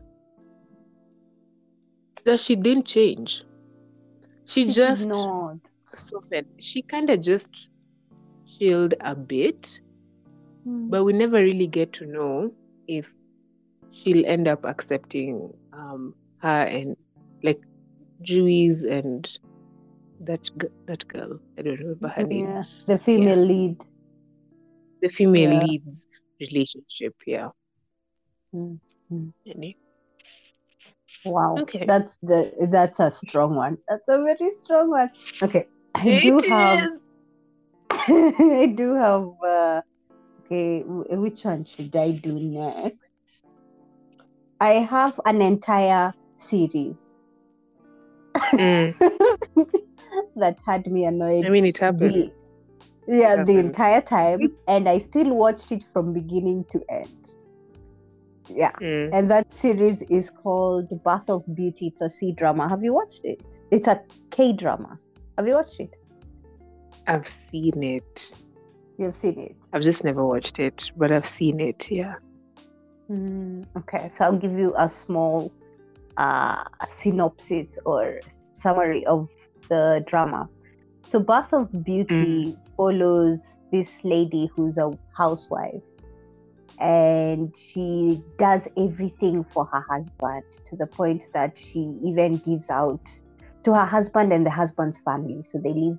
That 2.26 2.40
she 2.40 2.56
didn't 2.56 2.86
change. 2.86 3.44
She 4.46 4.68
She 4.68 4.72
just 4.74 5.08
not. 5.08 5.58
softened. 5.96 6.48
She 6.60 6.82
kind 6.82 7.10
of 7.10 7.22
just 7.22 7.70
chilled 8.46 8.94
a 9.02 9.16
bit, 9.16 9.82
Mm. 10.68 10.90
but 10.92 11.04
we 11.04 11.14
never 11.14 11.38
really 11.38 11.66
get 11.68 11.92
to 11.94 12.06
know 12.06 12.54
if 12.88 13.12
she'll 13.92 14.26
end 14.28 14.48
up 14.48 14.64
accepting 14.64 15.52
um, 15.74 16.14
her 16.38 16.64
and 16.70 16.96
Juice 18.22 18.84
and 18.84 19.28
that 20.20 20.42
that 20.88 21.08
girl. 21.08 21.40
I 21.58 21.62
don't 21.64 21.80
remember 21.80 22.08
her 22.10 22.24
name. 22.24 22.66
The 22.88 22.98
female 22.98 23.44
lead. 23.46 23.78
The 25.02 25.10
female 25.10 25.50
Yeah. 25.52 25.60
leads 25.60 26.06
relationship. 26.40 27.16
Yeah. 27.26 27.50
Mm, 28.54 28.80
mm. 29.12 29.34
Any- 29.46 29.78
Wow, 31.26 31.58
Okay. 31.62 31.86
that's 31.86 32.16
the 32.22 32.52
that's 32.72 33.00
a 33.00 33.12
strong 33.12 33.56
one. 33.56 33.78
That's 33.88 34.04
a 34.10 34.22
very 34.24 34.50
strong 34.62 34.90
one. 34.90 35.10
Okay, 35.42 35.68
I 35.96 36.12
do 36.22 36.40
It 36.40 36.46
have. 36.50 36.80
I 37.92 38.74
do 38.76 38.94
have. 38.96 39.28
Uh, 39.46 39.82
okay, 40.46 40.84
which 40.84 41.44
one 41.44 41.66
should 41.66 41.96
I 41.96 42.12
do 42.12 42.34
next? 42.40 43.12
I 44.60 44.74
have 44.74 45.20
an 45.26 45.42
entire 45.42 46.14
series 46.38 46.98
Mm. 48.54 48.96
that 50.36 50.58
had 50.66 50.88
me 50.88 51.06
annoyed. 51.06 51.46
I 51.46 51.50
mean, 51.50 51.66
it 51.66 51.78
happened. 51.78 52.14
the, 52.14 52.32
yeah, 53.08 53.36
the 53.36 53.40
happened. 53.40 53.60
entire 53.60 54.02
time, 54.02 54.56
and 54.68 54.88
I 54.90 55.00
still 55.00 55.34
watched 55.34 55.72
it 55.72 55.84
from 55.94 56.14
beginning 56.14 56.66
to 56.72 56.82
end. 56.90 57.10
Yeah, 58.50 58.72
Mm. 58.82 59.12
and 59.14 59.32
that 59.32 59.54
series 59.54 60.02
is 60.04 60.30
called 60.30 60.90
Birth 61.04 61.30
of 61.30 61.44
Beauty. 61.56 61.88
It's 61.88 62.02
a 62.02 62.10
C 62.10 62.34
drama. 62.34 62.68
Have 62.68 62.84
you 62.84 62.94
watched 62.94 63.22
it? 63.24 63.42
It's 63.72 63.88
a 63.88 64.02
K 64.30 64.52
drama. 64.52 65.00
Have 65.38 65.48
you 65.48 65.54
watched 65.54 65.80
it? 65.80 65.92
I've 67.08 67.28
seen 67.28 67.82
it. 67.82 68.36
You've 68.98 69.16
seen 69.16 69.40
it. 69.40 69.56
I've 69.74 69.82
just 69.84 70.04
never 70.04 70.26
watched 70.26 70.60
it, 70.60 70.92
but 70.98 71.12
I've 71.12 71.26
seen 71.26 71.60
it. 71.62 71.90
Yeah. 71.90 72.16
Mm, 73.10 73.66
okay, 73.78 74.10
so 74.14 74.26
I'll 74.26 74.38
give 74.38 74.52
you 74.54 74.74
a 74.78 74.88
small 74.90 75.52
uh, 76.18 76.64
synopsis 76.90 77.78
or 77.86 78.20
summary 78.60 79.06
of 79.06 79.28
the 79.70 80.04
drama. 80.08 80.50
So, 81.08 81.20
Birth 81.20 81.54
of 81.54 81.84
Beauty 81.84 82.58
follows 82.78 83.42
this 83.72 83.90
lady 84.04 84.50
who's 84.56 84.78
a 84.78 84.92
housewife 85.16 85.82
and 86.80 87.56
she 87.56 88.22
does 88.38 88.68
everything 88.78 89.46
for 89.54 89.66
her 89.66 89.86
husband 89.90 90.44
to 90.70 90.76
the 90.76 90.88
point 90.88 91.28
that 91.34 91.58
she 91.58 91.94
even 92.04 92.38
gives 92.38 92.70
out 92.70 93.02
to 93.64 93.74
her 93.74 93.86
husband 93.86 94.34
and 94.34 94.46
the 94.46 94.50
husband's 94.50 94.98
family. 95.00 95.44
So, 95.44 95.58
they 95.58 95.74
leave 95.74 95.98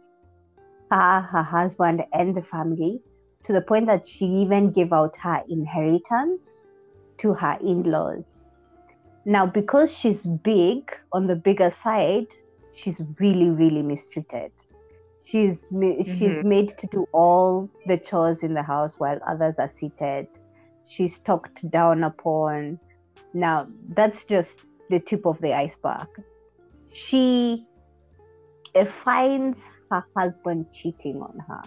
her, 0.91 1.21
her 1.21 1.43
husband, 1.43 2.05
and 2.13 2.35
the 2.35 2.43
family 2.43 3.01
to 3.45 3.53
the 3.53 3.61
point 3.61 3.87
that 3.87 4.07
she 4.07 4.25
even 4.25 4.71
gave 4.71 4.93
out 4.93 5.17
her 5.17 5.43
inheritance 5.49 6.63
to 7.19 7.35
her 7.35 7.59
in 7.61 7.83
laws. 7.85 8.47
Now, 9.25 9.47
because 9.47 9.97
she's 9.97 10.27
big 10.27 10.91
on 11.13 11.27
the 11.27 11.37
bigger 11.37 11.71
side, 11.71 12.27
she's 12.75 13.01
really, 13.21 13.51
really 13.51 13.83
mistreated. 13.83 14.53
She's 15.25 15.67
ma- 15.71 16.03
she's 16.03 16.43
made 16.43 16.71
to 16.79 16.87
do 16.89 17.07
all 17.13 17.71
the 17.87 17.97
chores 17.97 18.43
in 18.43 18.55
the 18.55 18.63
house 18.63 18.95
while 18.99 19.21
others 19.27 19.55
are 19.59 19.71
seated. 19.79 20.27
She's 20.87 21.21
talked 21.21 21.71
down 21.71 22.03
upon. 22.03 22.81
Now, 23.33 23.69
that's 23.91 24.25
just 24.25 24.59
the 24.91 24.99
tip 24.99 25.25
of 25.25 25.41
the 25.41 25.55
iceberg. 25.55 26.09
She 26.91 27.67
uh, 28.75 28.85
finds 28.87 29.63
her 29.91 30.05
husband 30.17 30.67
cheating 30.73 31.23
on 31.23 31.39
her. 31.47 31.63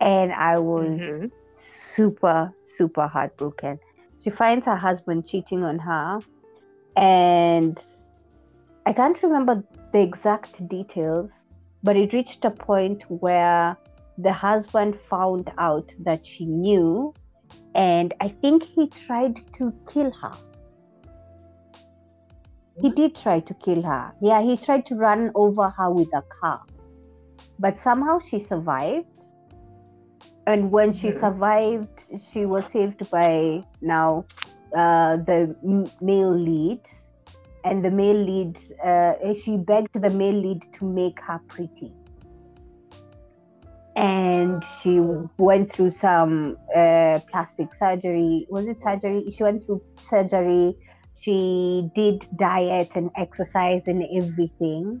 And 0.00 0.32
I 0.32 0.58
was 0.58 1.00
Mhm. 1.00 1.30
super, 1.40 2.52
super 2.60 3.06
heartbroken. 3.06 3.78
She 4.24 4.30
finds 4.30 4.66
her 4.66 4.76
husband 4.76 5.26
cheating 5.26 5.64
on 5.64 5.78
her, 5.80 6.20
and 6.96 7.82
I 8.86 8.92
can't 8.92 9.20
remember 9.22 9.64
the 9.92 10.00
exact 10.00 10.66
details, 10.68 11.32
but 11.82 11.96
it 11.96 12.12
reached 12.12 12.44
a 12.44 12.50
point 12.50 13.04
where 13.08 13.76
the 14.18 14.32
husband 14.32 14.98
found 15.10 15.50
out 15.58 15.92
that 16.00 16.24
she 16.24 16.46
knew, 16.46 17.14
and 17.74 18.14
I 18.20 18.28
think 18.28 18.62
he 18.62 18.88
tried 18.88 19.40
to 19.54 19.72
kill 19.92 20.12
her. 20.12 20.34
He 22.80 22.90
did 22.90 23.16
try 23.16 23.40
to 23.40 23.54
kill 23.54 23.82
her. 23.82 24.12
Yeah, 24.20 24.40
he 24.42 24.56
tried 24.56 24.86
to 24.86 24.94
run 24.94 25.30
over 25.34 25.68
her 25.68 25.90
with 25.90 26.14
a 26.14 26.22
car, 26.22 26.62
but 27.58 27.80
somehow 27.80 28.20
she 28.20 28.38
survived 28.38 29.06
and 30.46 30.70
when 30.70 30.92
she 30.92 31.12
survived 31.12 32.04
she 32.32 32.46
was 32.46 32.66
saved 32.66 33.08
by 33.10 33.64
now 33.80 34.24
uh, 34.74 35.16
the 35.16 35.54
male 36.00 36.34
lead. 36.34 36.80
And 37.64 37.84
the 37.84 37.90
male 37.90 38.16
lead 38.16 38.58
uh, 38.84 39.34
she 39.34 39.56
begged 39.56 40.00
the 40.00 40.10
male 40.10 40.34
lead 40.34 40.66
to 40.72 40.84
make 40.84 41.20
her 41.20 41.40
pretty. 41.48 41.92
And 43.94 44.64
she 44.64 44.98
went 45.38 45.72
through 45.72 45.90
some 45.90 46.56
uh, 46.74 47.20
plastic 47.30 47.72
surgery. 47.74 48.46
Was 48.50 48.66
it 48.66 48.80
surgery? 48.80 49.30
She 49.30 49.42
went 49.44 49.64
through 49.64 49.82
surgery. 50.00 50.74
She 51.20 51.88
did 51.94 52.26
diet 52.36 52.96
and 52.96 53.10
exercise 53.16 53.82
and 53.86 54.02
everything. 54.12 55.00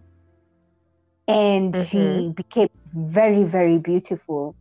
And 1.26 1.74
she 1.88 2.32
became 2.36 2.68
very 2.94 3.42
very 3.42 3.78
beautiful 3.78 4.54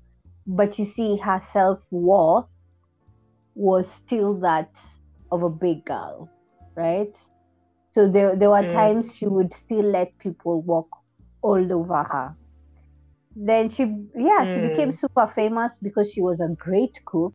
but 0.47 0.79
you 0.79 0.85
see 0.85 1.17
her 1.17 1.41
self-worth 1.51 2.45
was 3.55 3.91
still 3.91 4.39
that 4.39 4.69
of 5.31 5.43
a 5.43 5.49
big 5.49 5.85
girl 5.85 6.31
right 6.75 7.13
so 7.91 8.09
there, 8.09 8.35
there 8.35 8.49
were 8.49 8.63
Mm. 8.63 8.69
times 8.71 9.15
she 9.15 9.27
would 9.27 9.53
still 9.53 9.83
let 9.83 10.17
people 10.19 10.61
walk 10.61 10.87
all 11.41 11.73
over 11.73 12.03
her 12.03 12.37
then 13.35 13.69
she 13.69 13.83
yeah 14.15 14.45
she 14.45 14.59
became 14.59 14.91
Mm. 14.91 14.93
super 14.93 15.27
famous 15.27 15.77
because 15.81 16.11
she 16.11 16.21
was 16.21 16.41
a 16.41 16.55
great 16.57 16.97
cook 17.05 17.33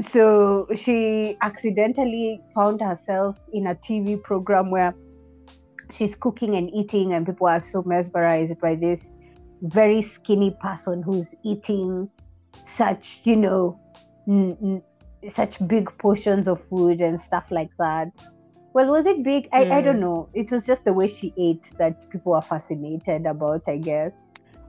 so 0.00 0.66
she 0.76 1.36
accidentally 1.42 2.42
found 2.54 2.80
herself 2.80 3.36
in 3.52 3.66
a 3.66 3.74
tv 3.76 4.20
program 4.22 4.70
where 4.70 4.94
she's 5.92 6.16
cooking 6.16 6.56
and 6.56 6.70
eating 6.74 7.12
and 7.12 7.26
people 7.26 7.46
are 7.46 7.60
so 7.60 7.82
mesmerized 7.86 8.58
by 8.60 8.74
this 8.74 9.00
very 9.64 10.02
skinny 10.02 10.56
person 10.60 11.02
who's 11.02 11.34
eating 11.44 12.08
such 12.66 13.20
you 13.24 13.36
know 13.36 13.80
n- 14.28 14.56
n- 14.62 15.30
such 15.30 15.66
big 15.66 15.90
portions 15.98 16.48
of 16.48 16.62
food 16.68 17.00
and 17.00 17.20
stuff 17.20 17.46
like 17.50 17.70
that. 17.78 18.08
Well 18.74 18.90
was 18.90 19.06
it 19.06 19.22
big? 19.24 19.48
I, 19.52 19.66
I 19.70 19.80
don't 19.82 20.00
Mm. 20.00 20.00
know. 20.00 20.28
It 20.34 20.50
was 20.50 20.66
just 20.66 20.84
the 20.84 20.92
way 20.92 21.08
she 21.08 21.32
ate 21.38 21.70
that 21.78 21.96
people 22.10 22.34
are 22.34 22.42
fascinated 22.42 23.26
about 23.26 23.62
i 23.68 23.78
guess. 23.78 24.12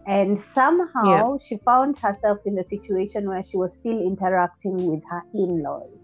And 0.08 0.40
somehow 0.40 1.38
she 1.40 1.58
found 1.66 1.98
herself 2.00 2.40
in 2.46 2.58
a 2.60 2.64
situation 2.64 3.28
where 3.28 3.44
she 3.44 3.58
was 3.58 3.74
still 3.74 4.00
interacting 4.00 4.78
with 4.86 5.04
her 5.10 5.24
in-laws. 5.34 6.00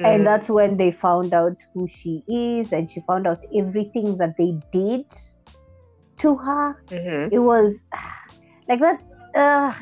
Mm. 0.00 0.04
and 0.04 0.26
that's 0.26 0.50
when 0.50 0.76
they 0.76 0.90
found 0.90 1.32
out 1.34 1.56
who 1.74 1.86
she 1.88 2.22
is 2.28 2.72
and 2.72 2.90
she 2.90 3.00
found 3.06 3.26
out 3.26 3.42
everything 3.56 4.18
that 4.18 4.34
they 4.36 4.58
did 4.72 5.06
to 6.18 6.36
her. 6.36 6.76
Mhm. 6.90 7.32
it 7.32 7.38
was 7.40 7.80
like 8.68 8.80
that 8.80 9.00
uh, 9.34 9.72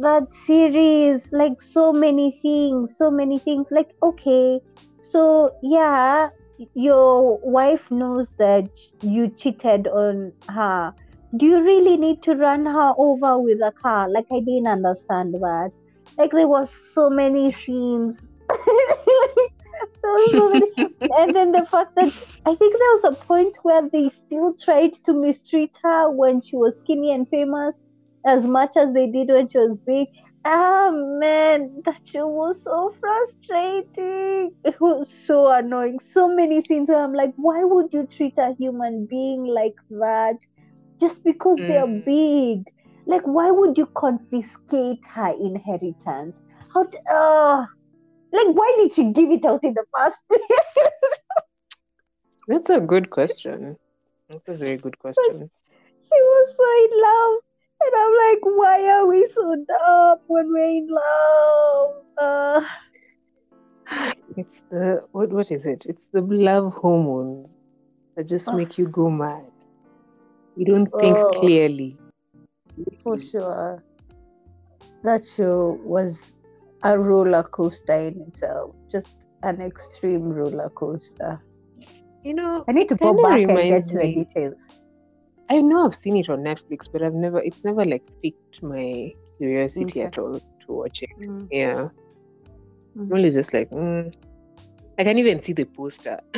that 0.00 0.24
series 0.46 1.28
like 1.32 1.60
so 1.60 1.92
many 1.92 2.38
things 2.42 2.94
so 2.96 3.10
many 3.10 3.38
things 3.38 3.66
like 3.70 3.88
okay. 4.02 4.60
So 5.00 5.50
yeah 5.62 6.28
your 6.74 7.38
wife 7.42 7.82
knows 7.90 8.28
that 8.38 8.64
you 9.02 9.30
cheated 9.38 9.86
on 9.88 10.32
her. 10.48 10.92
Do 11.36 11.46
you 11.46 11.62
really 11.62 11.96
need 11.96 12.22
to 12.24 12.34
run 12.34 12.66
her 12.66 12.92
over 12.98 13.38
with 13.38 13.60
a 13.62 13.72
car? 13.82 14.08
Like 14.10 14.26
i 14.32 14.40
didn't 14.40 14.66
understand 14.68 15.34
that. 15.34 15.70
Like 16.18 16.32
there 16.32 16.48
was 16.48 16.74
so 16.94 17.10
many 17.10 17.52
scenes 17.52 18.24
was 20.08 20.32
so 20.34 20.48
many 20.50 20.66
and 21.18 21.34
then 21.34 21.52
the 21.52 21.66
fact 21.70 21.90
that 21.96 22.12
I 22.46 22.54
think 22.54 22.74
there 22.78 22.94
was 22.96 23.04
a 23.04 23.24
point 23.26 23.56
where 23.62 23.88
they 23.90 24.10
still 24.10 24.54
tried 24.60 24.92
to 25.04 25.12
mistreat 25.14 25.74
her 25.82 26.10
when 26.10 26.40
she 26.42 26.56
was 26.56 26.78
skinny 26.78 27.12
and 27.12 27.28
famous 27.28 27.74
as 28.26 28.46
much 28.46 28.76
as 28.76 28.92
they 28.92 29.06
did 29.06 29.28
when 29.28 29.48
she 29.48 29.58
was 29.58 29.76
big. 29.86 30.08
Ah 30.44 30.90
man, 30.92 31.82
that 31.84 32.00
show 32.04 32.26
was 32.28 32.62
so 32.62 32.92
frustrating. 33.00 34.52
It 34.64 34.80
was 34.80 35.10
so 35.24 35.50
annoying. 35.52 35.98
So 36.00 36.28
many 36.28 36.60
scenes 36.62 36.88
where 36.88 37.02
I'm 37.04 37.14
like, 37.14 37.32
why 37.36 37.64
would 37.64 37.86
you 37.92 38.06
treat 38.06 38.34
a 38.38 38.54
human 38.58 39.06
being 39.08 39.44
like 39.44 39.74
that 39.90 40.36
just 41.00 41.22
because 41.24 41.62
they're 41.66 41.86
Mm. 41.86 42.02
big? 42.06 42.64
Like, 43.06 43.22
why 43.24 43.50
would 43.50 43.76
you 43.78 43.86
confiscate 43.96 45.04
her 45.14 45.30
inheritance? 45.38 46.36
How? 46.72 46.84
d- 46.84 46.98
Uh, 47.10 47.66
like, 48.32 48.48
why 48.54 48.74
did 48.78 48.92
she 48.92 49.12
give 49.12 49.30
it 49.30 49.44
out 49.44 49.62
in 49.64 49.74
the 49.74 49.84
first 49.96 50.18
place? 50.28 50.40
That's 52.48 52.70
a 52.70 52.80
good 52.80 53.10
question. 53.10 53.76
That's 54.28 54.48
a 54.48 54.54
very 54.54 54.76
good 54.78 54.98
question. 54.98 55.50
she 56.00 56.20
was 56.20 56.56
so 56.56 56.64
in 56.84 56.90
love. 57.02 57.38
And 57.80 57.92
I'm 57.96 58.12
like, 58.26 58.40
why 58.42 58.88
are 58.90 59.06
we 59.06 59.24
so 59.26 59.54
dumb 59.68 60.18
when 60.26 60.52
we're 60.52 60.64
in 60.64 60.88
love? 60.90 62.02
Uh, 62.16 62.60
It's 64.36 64.62
the 64.70 65.02
what 65.12 65.30
what 65.30 65.50
is 65.50 65.64
it? 65.64 65.86
It's 65.86 66.06
the 66.08 66.20
love 66.20 66.74
hormones 66.74 67.48
that 68.16 68.28
just 68.28 68.48
Ugh. 68.48 68.56
make 68.56 68.76
you 68.78 68.86
go 68.88 69.08
mad. 69.10 69.44
You 70.56 70.66
don't 70.66 70.90
think 71.00 71.16
clearly. 71.38 71.96
for 73.02 73.18
sure. 73.18 73.82
That 75.04 75.24
show 75.24 75.78
was 75.84 76.16
a 76.82 76.98
roller 76.98 77.42
coaster 77.42 77.98
in 77.98 78.20
itself. 78.28 78.74
Just 78.90 79.08
an 79.42 79.60
extreme 79.60 80.28
roller 80.28 80.70
coaster. 80.70 81.40
You 82.24 82.34
know, 82.34 82.64
I 82.68 82.72
need 82.72 82.88
to 82.90 82.96
go 82.96 83.14
back 83.22 83.40
and 83.40 83.56
get 83.56 83.84
to 83.86 83.98
the 83.98 84.14
details. 84.14 84.58
I 85.50 85.60
know 85.62 85.86
I've 85.86 85.94
seen 85.94 86.16
it 86.16 86.28
on 86.28 86.40
Netflix, 86.40 86.88
but 86.92 87.02
I've 87.02 87.14
never 87.14 87.40
it's 87.40 87.64
never 87.64 87.84
like 87.84 88.02
piqued 88.22 88.62
my 88.62 89.12
curiosity 89.38 89.84
Okay. 89.84 90.02
at 90.02 90.18
all 90.18 90.38
to 90.38 90.66
watch 90.72 91.02
it. 91.02 91.10
Mm. 91.20 91.48
Yeah. 91.50 91.88
I'm 92.96 93.06
Mhm. 93.08 93.12
only 93.14 93.30
just 93.30 93.54
like 93.54 93.70
mm. 93.70 94.12
I 94.98 95.04
can't 95.04 95.18
even 95.18 95.40
see 95.42 95.52
the 95.54 95.64
poster. 95.64 96.20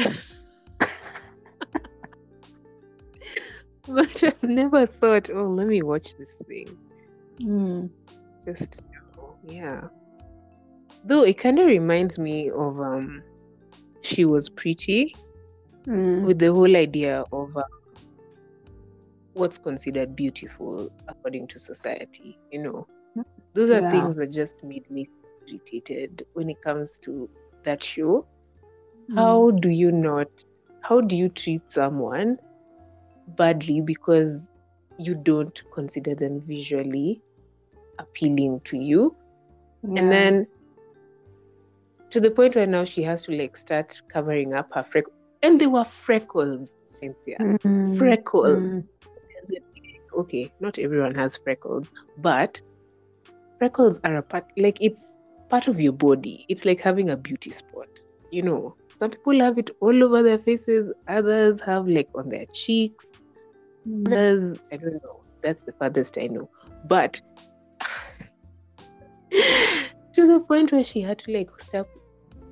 but 3.88 4.22
I've 4.22 4.42
never 4.42 4.86
thought, 4.86 5.30
oh, 5.30 5.48
let 5.48 5.66
me 5.66 5.82
watch 5.82 6.14
this 6.18 6.34
thing. 6.46 6.76
Mm. 7.40 7.90
Just 8.44 8.82
yeah. 9.42 9.88
Though 11.04 11.22
it 11.22 11.38
kind 11.38 11.58
of 11.58 11.66
reminds 11.66 12.18
me 12.18 12.50
of 12.50 12.80
um, 12.80 13.22
she 14.02 14.24
was 14.24 14.48
pretty 14.48 15.14
Mm. 15.86 16.26
with 16.26 16.38
the 16.38 16.52
whole 16.52 16.76
idea 16.76 17.24
of 17.32 17.56
uh, 17.56 17.62
what's 19.32 19.56
considered 19.56 20.14
beautiful 20.14 20.90
according 21.08 21.46
to 21.48 21.58
society. 21.58 22.38
You 22.52 22.62
know, 22.62 22.86
those 23.54 23.70
are 23.70 23.80
yeah. 23.80 23.90
things 23.90 24.16
that 24.16 24.30
just 24.30 24.62
made 24.62 24.88
me 24.90 25.08
irritated 25.48 26.26
when 26.34 26.50
it 26.50 26.60
comes 26.60 26.98
to 27.04 27.30
that 27.64 27.82
show. 27.82 28.26
Mm. 29.10 29.16
How 29.16 29.50
do 29.52 29.70
you 29.70 29.90
not? 29.90 30.28
How 30.82 31.00
do 31.00 31.16
you 31.16 31.30
treat 31.30 31.68
someone 31.70 32.38
badly 33.38 33.80
because 33.80 34.50
you 34.98 35.14
don't 35.14 35.62
consider 35.72 36.14
them 36.14 36.42
visually 36.42 37.22
appealing 37.98 38.60
to 38.64 38.76
you? 38.76 39.16
Yeah. 39.82 40.02
And 40.02 40.12
then 40.12 40.46
to 42.10 42.20
the 42.20 42.30
point 42.30 42.56
where 42.56 42.66
now 42.66 42.84
she 42.84 43.02
has 43.02 43.24
to 43.24 43.32
like 43.32 43.56
start 43.56 44.00
covering 44.12 44.54
up 44.54 44.68
her 44.74 44.84
freckles. 44.84 45.16
And 45.42 45.60
they 45.60 45.66
were 45.66 45.84
freckles, 45.84 46.74
Cynthia. 46.86 47.38
Mm-hmm. 47.40 47.98
Freckles. 47.98 48.58
Mm-hmm. 48.58 48.80
Okay, 50.18 50.52
not 50.58 50.78
everyone 50.78 51.14
has 51.14 51.36
freckles, 51.36 51.86
but 52.18 52.60
freckles 53.58 54.00
are 54.02 54.16
a 54.16 54.22
part, 54.22 54.44
like 54.56 54.78
it's 54.80 55.02
part 55.48 55.68
of 55.68 55.80
your 55.80 55.92
body. 55.92 56.46
It's 56.48 56.64
like 56.64 56.80
having 56.80 57.10
a 57.10 57.16
beauty 57.16 57.52
spot. 57.52 57.88
You 58.32 58.42
know, 58.42 58.74
some 58.98 59.10
people 59.10 59.40
have 59.40 59.56
it 59.56 59.70
all 59.80 60.02
over 60.02 60.22
their 60.22 60.38
faces, 60.38 60.92
others 61.06 61.60
have 61.60 61.86
like 61.86 62.08
on 62.14 62.28
their 62.28 62.46
cheeks. 62.52 63.12
Mm. 63.88 64.08
Others, 64.08 64.58
I 64.72 64.76
don't 64.76 65.02
know. 65.02 65.20
That's 65.42 65.62
the 65.62 65.72
farthest 65.72 66.18
I 66.18 66.26
know. 66.26 66.50
But 66.86 67.20
point 70.50 70.72
where 70.72 70.82
she 70.82 71.00
had 71.00 71.18
to 71.20 71.32
like 71.32 71.50
stop 71.60 71.88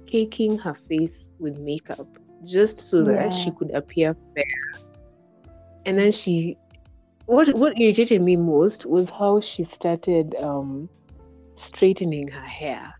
caking 0.06 0.56
her 0.56 0.74
face 0.88 1.30
with 1.40 1.58
makeup 1.58 2.06
just 2.44 2.78
so 2.78 3.02
that 3.02 3.30
yeah. 3.30 3.30
she 3.30 3.50
could 3.50 3.72
appear 3.72 4.16
fair. 4.34 4.84
And 5.84 5.98
then 5.98 6.12
she 6.12 6.56
what 7.26 7.54
what 7.56 7.78
irritated 7.78 8.22
me 8.22 8.36
most 8.36 8.86
was 8.86 9.10
how 9.10 9.40
she 9.40 9.64
started 9.64 10.36
um 10.36 10.88
straightening 11.56 12.28
her 12.28 12.48
hair. 12.60 12.94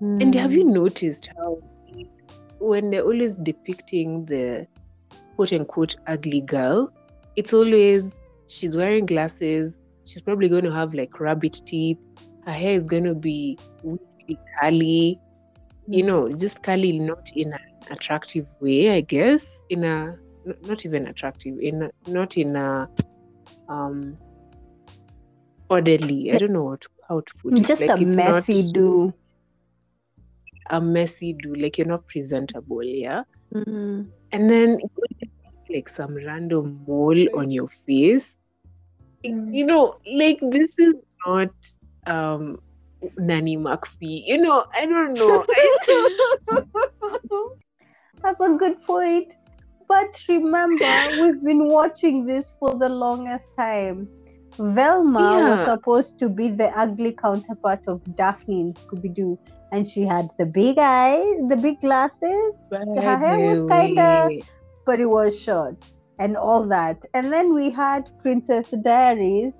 Mm. 0.00 0.22
And 0.22 0.34
have 0.34 0.52
you 0.52 0.64
hmm. 0.64 0.72
noticed 0.72 1.28
how 1.36 1.58
when 2.58 2.90
they're 2.90 3.04
always 3.12 3.34
depicting 3.34 4.24
the 4.24 4.66
quote 5.36 5.52
unquote 5.52 5.96
ugly 6.06 6.40
girl, 6.40 6.90
it's 7.36 7.52
always 7.52 8.18
she's 8.46 8.76
wearing 8.76 9.04
glasses, 9.04 9.74
she's 10.04 10.22
probably 10.22 10.48
going 10.48 10.64
to 10.64 10.72
have 10.72 10.94
like 10.94 11.20
rabbit 11.20 11.60
teeth, 11.66 11.98
her 12.46 12.52
hair 12.52 12.78
is 12.78 12.86
going 12.86 13.04
to 13.04 13.14
be 13.14 13.58
curly, 14.60 15.20
you 15.86 16.02
hmm. 16.02 16.08
know, 16.08 16.32
just 16.32 16.62
curly, 16.62 16.98
not 16.98 17.30
in 17.34 17.52
an 17.52 17.60
attractive 17.90 18.46
way, 18.60 18.90
I 18.90 19.00
guess, 19.00 19.62
in 19.70 19.84
a 19.84 20.16
not 20.62 20.84
even 20.84 21.06
attractive, 21.06 21.58
in 21.60 21.82
a, 21.82 21.90
not 22.06 22.36
in 22.36 22.56
a 22.56 22.88
um 23.68 24.16
orderly. 25.70 26.32
I 26.32 26.38
don't 26.38 26.52
know 26.52 26.64
what 26.64 26.84
how 27.08 27.20
to 27.20 27.34
put 27.42 27.58
it. 27.58 27.66
Just 27.66 27.82
like 27.82 28.00
a 28.00 28.04
messy 28.04 28.72
do. 28.72 29.12
A 30.70 30.80
messy 30.80 31.34
do, 31.34 31.54
like 31.54 31.76
you're 31.76 31.86
not 31.86 32.06
presentable, 32.06 32.82
yeah. 32.82 33.24
Mm-hmm. 33.52 34.02
And 34.32 34.50
then 34.50 34.78
like 35.68 35.88
some 35.88 36.14
random 36.14 36.82
mole 36.86 37.26
on 37.36 37.50
your 37.50 37.68
face. 37.68 38.34
Mm. 39.24 39.54
You 39.54 39.66
know, 39.66 39.98
like 40.06 40.38
this 40.50 40.72
is 40.78 40.94
not 41.26 41.50
um 42.06 42.60
Nanny 43.18 43.56
McPhee. 43.56 44.22
You 44.26 44.38
know, 44.38 44.64
I 44.74 44.86
don't 44.86 45.14
know. 45.14 45.44
That's 48.22 48.40
a 48.40 48.54
good 48.54 48.82
point. 48.82 49.32
But 49.88 50.22
remember, 50.28 50.94
we've 51.20 51.44
been 51.44 51.68
watching 51.68 52.24
this 52.24 52.54
for 52.58 52.74
the 52.74 52.88
longest 52.88 53.48
time. 53.56 54.08
Velma 54.58 55.20
yeah. 55.20 55.50
was 55.50 55.60
supposed 55.60 56.18
to 56.20 56.28
be 56.28 56.48
the 56.48 56.68
ugly 56.78 57.12
counterpart 57.12 57.86
of 57.86 58.00
Daphne 58.16 58.60
in 58.60 58.72
Scooby 58.72 59.12
Doo, 59.14 59.38
and 59.72 59.86
she 59.86 60.02
had 60.02 60.30
the 60.38 60.46
big 60.46 60.78
eyes, 60.78 61.36
the 61.48 61.56
big 61.56 61.80
glasses. 61.80 62.54
Her 62.70 63.18
hair 63.18 63.38
was 63.40 63.60
kind 63.68 63.98
of, 63.98 64.30
but 64.86 65.00
it 65.00 65.06
was 65.06 65.38
short, 65.38 65.76
and 66.18 66.36
all 66.36 66.64
that. 66.68 67.04
And 67.14 67.32
then 67.32 67.52
we 67.52 67.68
had 67.70 68.10
Princess 68.22 68.70
Diaries, 68.70 69.52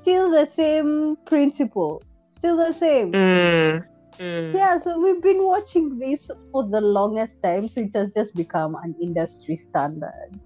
still 0.00 0.30
the 0.30 0.46
same 0.46 1.16
principle 1.26 2.02
still 2.38 2.56
the 2.56 2.72
same. 2.72 3.12
Mm, 3.12 3.84
mm. 4.18 4.54
Yeah, 4.54 4.78
so 4.78 4.98
we've 5.00 5.22
been 5.22 5.44
watching 5.44 5.98
this 5.98 6.30
for 6.52 6.68
the 6.68 6.80
longest 6.80 7.34
time, 7.42 7.68
so 7.68 7.80
it 7.80 7.94
has 7.94 8.10
just 8.16 8.34
become 8.34 8.76
an 8.82 8.94
industry 9.00 9.56
standard. 9.56 10.40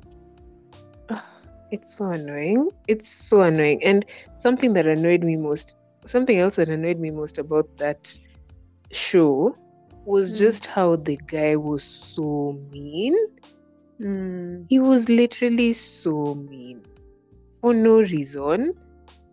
It's 1.70 1.96
so 1.96 2.10
annoying. 2.10 2.68
It's 2.86 3.08
so 3.08 3.40
annoying. 3.40 3.82
And 3.82 4.04
something 4.36 4.74
that 4.74 4.86
annoyed 4.86 5.22
me 5.24 5.36
most, 5.36 5.74
something 6.04 6.38
else 6.38 6.56
that 6.56 6.68
annoyed 6.68 6.98
me 6.98 7.10
most 7.10 7.38
about 7.38 7.66
that 7.78 8.12
show 8.90 9.56
was 10.04 10.32
mm. 10.32 10.38
just 10.38 10.66
how 10.66 10.96
the 10.96 11.16
guy 11.26 11.56
was 11.56 11.82
so 11.82 12.60
mean. 12.70 13.16
Mm. 13.98 14.66
He 14.68 14.80
was 14.80 15.08
literally 15.08 15.72
so 15.72 16.34
mean 16.34 16.82
for 17.62 17.72
no 17.72 18.00
reason. 18.00 18.74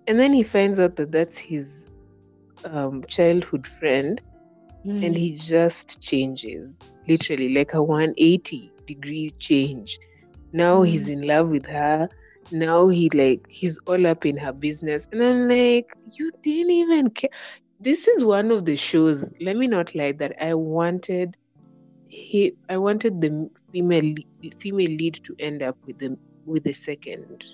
And 0.08 0.18
then 0.18 0.34
he 0.34 0.44
finds 0.44 0.80
out 0.80 0.96
that 0.96 1.12
that's 1.12 1.38
his 1.38 1.89
um, 2.66 3.04
childhood 3.08 3.68
friend 3.80 4.22
mm. 4.86 5.06
and 5.06 5.16
he 5.18 5.34
just 5.36 6.00
changes 6.02 6.78
literally 7.08 7.54
like 7.54 7.74
a 7.74 7.82
180 7.82 8.72
degree 8.86 9.30
change 9.40 10.00
now 10.54 10.82
mm. 10.82 10.88
he's 10.88 11.10
in 11.10 11.22
love 11.22 11.50
with 11.50 11.66
her 11.66 12.10
now 12.52 12.88
he 12.88 13.10
like 13.14 13.46
he's 13.48 13.78
all 13.86 14.08
up 14.08 14.26
in 14.26 14.38
her 14.38 14.52
business 14.52 15.08
and 15.12 15.24
i'm 15.24 15.48
like 15.48 15.96
you 16.14 16.32
didn't 16.44 16.72
even 16.72 17.10
care 17.10 17.30
this 17.80 18.08
is 18.08 18.24
one 18.24 18.52
of 18.52 18.66
the 18.66 18.76
shows 18.76 19.26
let 19.40 19.56
me 19.56 19.68
not 19.68 19.94
lie 19.96 20.12
that 20.12 20.34
i 20.42 20.54
wanted 20.54 21.38
he 22.08 22.54
i 22.70 22.78
wanted 22.78 23.22
the 23.22 23.50
female 23.72 24.16
female 24.60 24.90
lead 24.90 25.20
to 25.24 25.36
end 25.40 25.62
up 25.62 25.78
with 25.86 25.98
the 26.00 26.18
with 26.46 26.64
the 26.64 26.74
second 26.74 27.46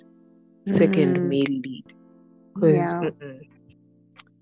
mm. 0.66 0.78
second 0.78 1.28
male 1.28 1.44
lead 1.44 1.94
because 2.54 2.76
yeah. 2.76 3.12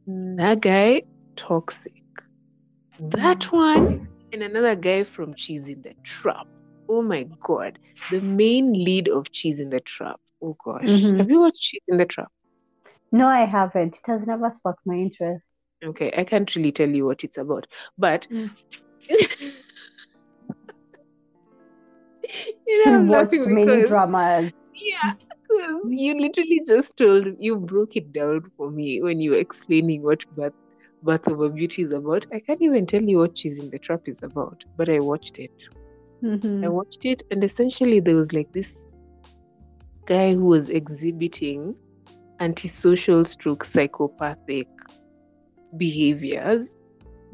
That 0.07 0.61
guy, 0.61 1.03
toxic. 1.35 2.03
That 2.99 3.39
mm. 3.39 3.51
one, 3.51 4.07
and 4.31 4.43
another 4.43 4.75
guy 4.75 5.03
from 5.03 5.33
Cheese 5.33 5.67
in 5.67 5.81
the 5.81 5.93
Trap. 6.03 6.47
Oh 6.89 7.01
my 7.01 7.23
god. 7.41 7.79
The 8.11 8.21
main 8.21 8.73
lead 8.73 9.07
of 9.07 9.31
Cheese 9.31 9.59
in 9.59 9.69
the 9.69 9.79
Trap. 9.79 10.19
Oh 10.41 10.55
gosh. 10.63 10.83
Mm-hmm. 10.83 11.19
Have 11.19 11.29
you 11.29 11.39
watched 11.39 11.61
Cheese 11.61 11.81
in 11.87 11.97
the 11.97 12.05
Trap? 12.05 12.31
No, 13.11 13.27
I 13.27 13.45
haven't. 13.45 13.95
It 13.95 14.07
has 14.07 14.25
never 14.25 14.51
sparked 14.51 14.85
my 14.85 14.95
interest. 14.95 15.45
Okay, 15.83 16.11
I 16.17 16.23
can't 16.23 16.53
really 16.55 16.71
tell 16.71 16.89
you 16.89 17.05
what 17.05 17.23
it's 17.23 17.37
about. 17.37 17.67
But 17.97 18.27
mm. 18.31 18.49
you 22.67 22.85
know, 22.85 22.99
I've 22.99 23.07
watched 23.07 23.47
many 23.47 23.83
dramas. 23.83 24.51
Yeah, 24.73 25.13
because 25.53 25.81
you 25.87 26.19
literally 26.19 26.61
just 26.67 26.97
told 26.97 27.27
you 27.39 27.57
broke 27.57 27.95
it 27.95 28.13
down 28.13 28.51
for 28.57 28.71
me 28.71 29.01
when 29.01 29.19
you 29.19 29.31
were 29.31 29.37
explaining 29.37 30.03
what 30.03 30.23
birth 30.35 30.53
birth 31.03 31.27
of 31.27 31.41
a 31.41 31.49
beauty 31.49 31.83
is 31.83 31.91
about. 31.91 32.25
I 32.33 32.39
can't 32.39 32.61
even 32.61 32.85
tell 32.85 33.01
you 33.01 33.17
what 33.17 33.35
Cheese 33.35 33.59
in 33.59 33.69
the 33.69 33.77
Trap 33.77 34.01
is 34.07 34.23
about, 34.23 34.63
but 34.77 34.89
I 34.89 34.99
watched 34.99 35.37
it. 35.37 35.67
Mm-hmm. 36.23 36.63
I 36.63 36.69
watched 36.69 37.05
it, 37.05 37.23
and 37.29 37.43
essentially 37.43 37.99
there 37.99 38.15
was 38.15 38.31
like 38.31 38.51
this 38.53 38.85
guy 40.05 40.33
who 40.33 40.45
was 40.45 40.69
exhibiting 40.69 41.75
antisocial 42.39 43.25
stroke 43.25 43.65
psychopathic 43.65 44.67
behaviors. 45.77 46.67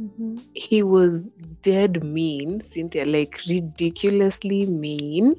Mm-hmm. 0.01 0.37
He 0.53 0.81
was 0.81 1.27
dead 1.61 2.03
mean, 2.03 2.63
Cynthia, 2.65 3.05
like 3.05 3.39
ridiculously 3.47 4.65
mean. 4.65 5.35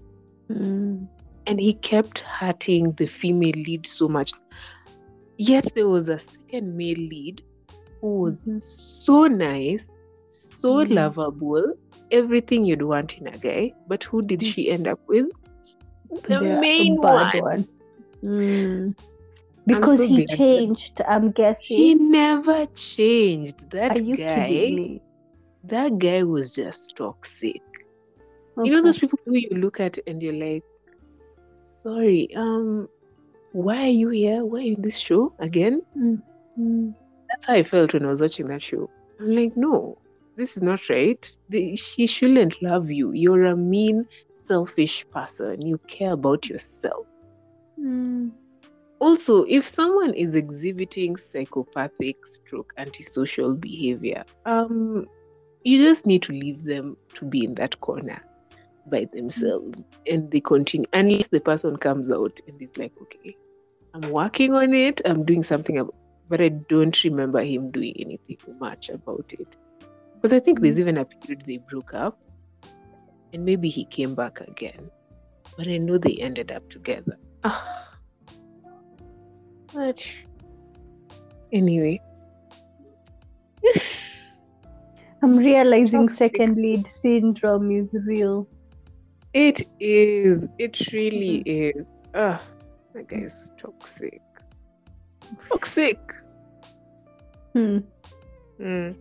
Mm 0.49 1.09
and 1.51 1.59
he 1.59 1.75
kept 1.75 2.21
hurting 2.21 2.93
the 2.93 3.07
female 3.07 3.61
lead 3.67 3.85
so 3.85 4.09
much. 4.09 4.33
Yet 5.37 5.73
there 5.75 5.89
was 5.89 6.09
a 6.09 6.19
second 6.19 6.77
male 6.77 7.05
lead 7.13 7.43
who 8.01 8.21
was 8.21 8.35
mm-hmm. 8.35 8.59
so 8.61 9.27
nice, 9.27 9.91
so 10.31 10.75
mm-hmm. 10.75 10.93
lovable, 10.93 11.75
everything 12.13 12.65
you'd 12.65 12.83
want 12.83 13.19
in 13.19 13.27
a 13.27 13.37
guy. 13.37 13.73
But 13.89 14.05
who 14.05 14.23
did 14.23 14.41
mm. 14.41 14.55
she 14.55 14.71
end 14.71 14.87
up 14.87 15.01
with? 15.09 15.27
The 16.29 16.41
main 16.41 16.97
one. 16.99 17.41
one. 17.41 17.69
Mm. 18.23 18.95
Because 19.67 19.99
so 19.99 20.07
he 20.07 20.27
changed, 20.27 21.03
I'm 21.03 21.33
guessing. 21.33 21.77
He 21.77 21.95
never 21.95 22.67
changed. 22.67 23.71
That 23.71 23.95
guy. 24.17 25.01
That 25.65 25.99
guy 25.99 26.23
was 26.23 26.55
just 26.55 26.97
toxic. 26.97 27.63
Okay. 28.57 28.69
You 28.69 28.77
know 28.77 28.83
those 28.83 28.99
people 28.99 29.19
who 29.25 29.35
you 29.35 29.51
look 29.51 29.81
at 29.81 29.99
and 30.07 30.23
you're 30.23 30.33
like, 30.33 30.65
sorry, 31.83 32.29
um, 32.37 32.89
why 33.53 33.85
are 33.85 33.89
you 33.89 34.09
here? 34.11 34.45
Why 34.45 34.59
are 34.59 34.63
you 34.63 34.75
in 34.77 34.83
this 34.83 34.99
show 34.99 35.33
again? 35.39 35.83
Mm-hmm. 35.97 36.91
That's 37.29 37.45
how 37.47 37.55
I 37.55 37.63
felt 37.63 37.95
when 37.95 38.05
I 38.05 38.09
was 38.09 38.21
watching 38.21 38.49
that 38.49 38.63
show. 38.63 38.91
I'm 39.21 39.35
like, 39.35 39.57
no, 39.57 39.99
this 40.37 40.57
is 40.57 40.63
not 40.63 40.89
right. 40.89 41.37
The, 41.49 41.77
she 41.77 42.07
shouldn't 42.07 42.63
love 42.63 42.91
you. 42.91 43.13
You're 43.13 43.47
a 43.47 43.57
mean, 43.57 44.07
selfish 44.41 45.05
person. 45.11 45.63
You 45.63 45.79
care 45.87 46.13
about 46.13 46.49
yourself. 46.49 47.07
Mm. 47.79 48.31
Also, 48.99 49.45
if 49.45 49.67
someone 49.67 50.13
is 50.15 50.35
exhibiting 50.35 51.17
psychopathic 51.17 52.27
stroke 52.27 52.75
antisocial 52.77 53.55
behavior, 53.55 54.25
um, 54.45 55.07
you 55.65 55.83
just 55.83 56.05
need 56.05 56.23
to 56.23 56.33
leave 56.33 56.65
them 56.65 56.97
to 57.15 57.25
be 57.25 57.45
in 57.45 57.55
that 57.55 57.81
corner 57.81 58.21
by 58.87 59.07
themselves 59.13 59.85
and 60.07 60.31
they 60.31 60.41
continue 60.41 60.87
unless 60.93 61.29
the 61.29 61.41
person 61.41 61.77
comes 61.77 62.11
out 62.11 62.41
and 62.49 62.61
is 62.63 62.77
like, 62.77 62.93
okay, 63.03 63.37
I'm 63.95 64.11
working 64.11 64.55
on 64.55 64.73
it, 64.75 65.01
I'm 65.05 65.25
doing 65.25 65.43
something 65.43 65.79
about 65.79 65.95
but 66.29 66.41
I 66.41 66.49
don't 66.49 67.03
remember 67.03 67.43
him 67.43 67.73
doing 67.73 67.93
anything 67.99 68.39
much 68.61 68.89
about 68.89 69.33
it. 69.33 69.49
Because 70.15 70.33
I 70.33 70.39
think 70.39 70.61
there's 70.61 70.77
Mm. 70.77 70.81
even 70.81 70.99
a 70.99 71.05
period 71.05 71.43
they 71.45 71.59
broke 71.69 71.93
up 71.93 72.19
and 73.33 73.45
maybe 73.45 73.69
he 73.69 73.85
came 73.85 74.15
back 74.15 74.41
again. 74.41 74.91
But 75.57 75.67
I 75.67 75.79
know 75.79 75.99
they 75.99 76.15
ended 76.21 76.53
up 76.53 76.69
together. 76.71 77.19
Ah. 77.43 77.99
But 79.75 80.07
anyway. 81.53 82.01
I'm 85.23 85.37
realizing 85.37 86.07
Toxic. 86.07 86.37
second 86.37 86.57
lead 86.57 86.87
syndrome 86.87 87.71
is 87.73 87.95
real. 88.07 88.49
It 89.33 89.69
is. 89.79 90.47
It 90.59 90.93
really 90.93 91.39
is. 91.47 91.87
Ah, 92.15 92.43
that 92.95 93.07
guy 93.07 93.19
is 93.19 93.51
toxic. 93.57 94.21
Toxic. 95.49 95.99
Hmm. 97.53 97.79
Mm. 98.61 98.97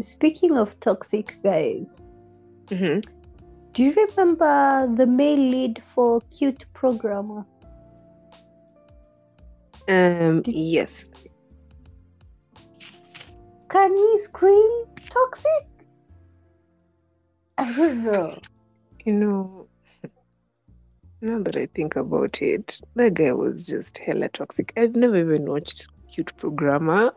Speaking 0.00 0.56
of 0.58 0.78
toxic 0.80 1.36
guys, 1.42 2.00
hmm 2.68 2.98
do 3.72 3.84
you 3.84 3.94
remember 3.94 4.92
the 4.96 5.06
male 5.06 5.38
lead 5.38 5.80
for 5.94 6.20
Cute 6.36 6.64
Programmer? 6.74 7.44
Um. 9.88 10.42
Did- 10.42 10.54
Yes. 10.54 11.04
Can 13.68 13.92
we 13.92 14.18
scream 14.18 14.70
toxic? 15.08 15.66
I 17.58 17.72
don't 17.72 18.02
know. 18.02 18.38
You 19.04 19.12
know. 19.14 19.68
Now 21.22 21.38
that 21.42 21.56
I 21.56 21.66
think 21.74 21.96
about 21.96 22.40
it, 22.40 22.80
that 22.96 23.14
guy 23.14 23.32
was 23.32 23.66
just 23.66 23.98
hella 23.98 24.28
toxic. 24.30 24.72
I've 24.76 24.94
never 24.96 25.18
even 25.18 25.44
watched 25.44 25.86
Cute 26.14 26.34
Programmer. 26.38 27.12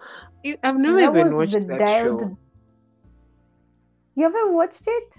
I- 0.46 0.58
I've 0.62 0.76
never 0.78 0.98
That 1.00 1.10
even 1.16 1.28
was 1.28 1.36
watched 1.36 1.54
the 1.54 1.60
that 1.68 1.80
dialed- 1.80 2.20
show. 2.22 2.38
You 4.16 4.24
haven't 4.26 4.54
watched 4.54 4.84
it? 4.86 5.14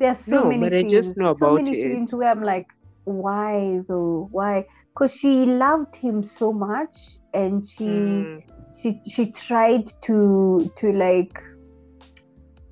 There 0.00 0.10
are 0.10 0.14
so 0.16 0.44
No, 0.44 0.48
many 0.48 0.60
but 0.64 0.74
I 0.74 0.82
just 0.82 1.16
know 1.16 1.32
so 1.32 1.46
about 1.46 1.62
many 1.62 1.78
it. 1.78 1.82
scenes 1.82 2.14
where 2.14 2.28
I'm 2.30 2.42
like, 2.42 2.66
why 3.04 3.80
though? 3.88 4.28
Why? 4.32 4.66
Because 4.92 5.14
she 5.14 5.46
loved 5.46 5.94
him 5.96 6.22
so 6.24 6.52
much, 6.52 6.96
and 7.32 7.66
she 7.66 7.84
Mm. 7.84 8.42
she 8.82 9.00
she 9.08 9.30
tried 9.30 9.86
to 10.02 10.70
to 10.76 10.92
like 10.92 11.40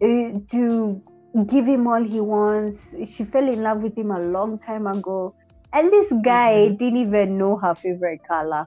uh, 0.02 0.30
to 0.50 1.02
give 1.44 1.66
him 1.66 1.86
all 1.86 2.02
he 2.02 2.20
wants. 2.20 2.94
She 3.06 3.24
fell 3.24 3.46
in 3.48 3.62
love 3.62 3.82
with 3.82 3.96
him 3.96 4.10
a 4.10 4.18
long 4.20 4.58
time 4.58 4.86
ago, 4.86 5.34
and 5.72 5.90
this 5.92 6.12
guy 6.22 6.68
Mhm. 6.68 6.78
didn't 6.78 6.96
even 6.98 7.38
know 7.38 7.56
her 7.56 7.74
favorite 7.74 8.22
color. 8.26 8.66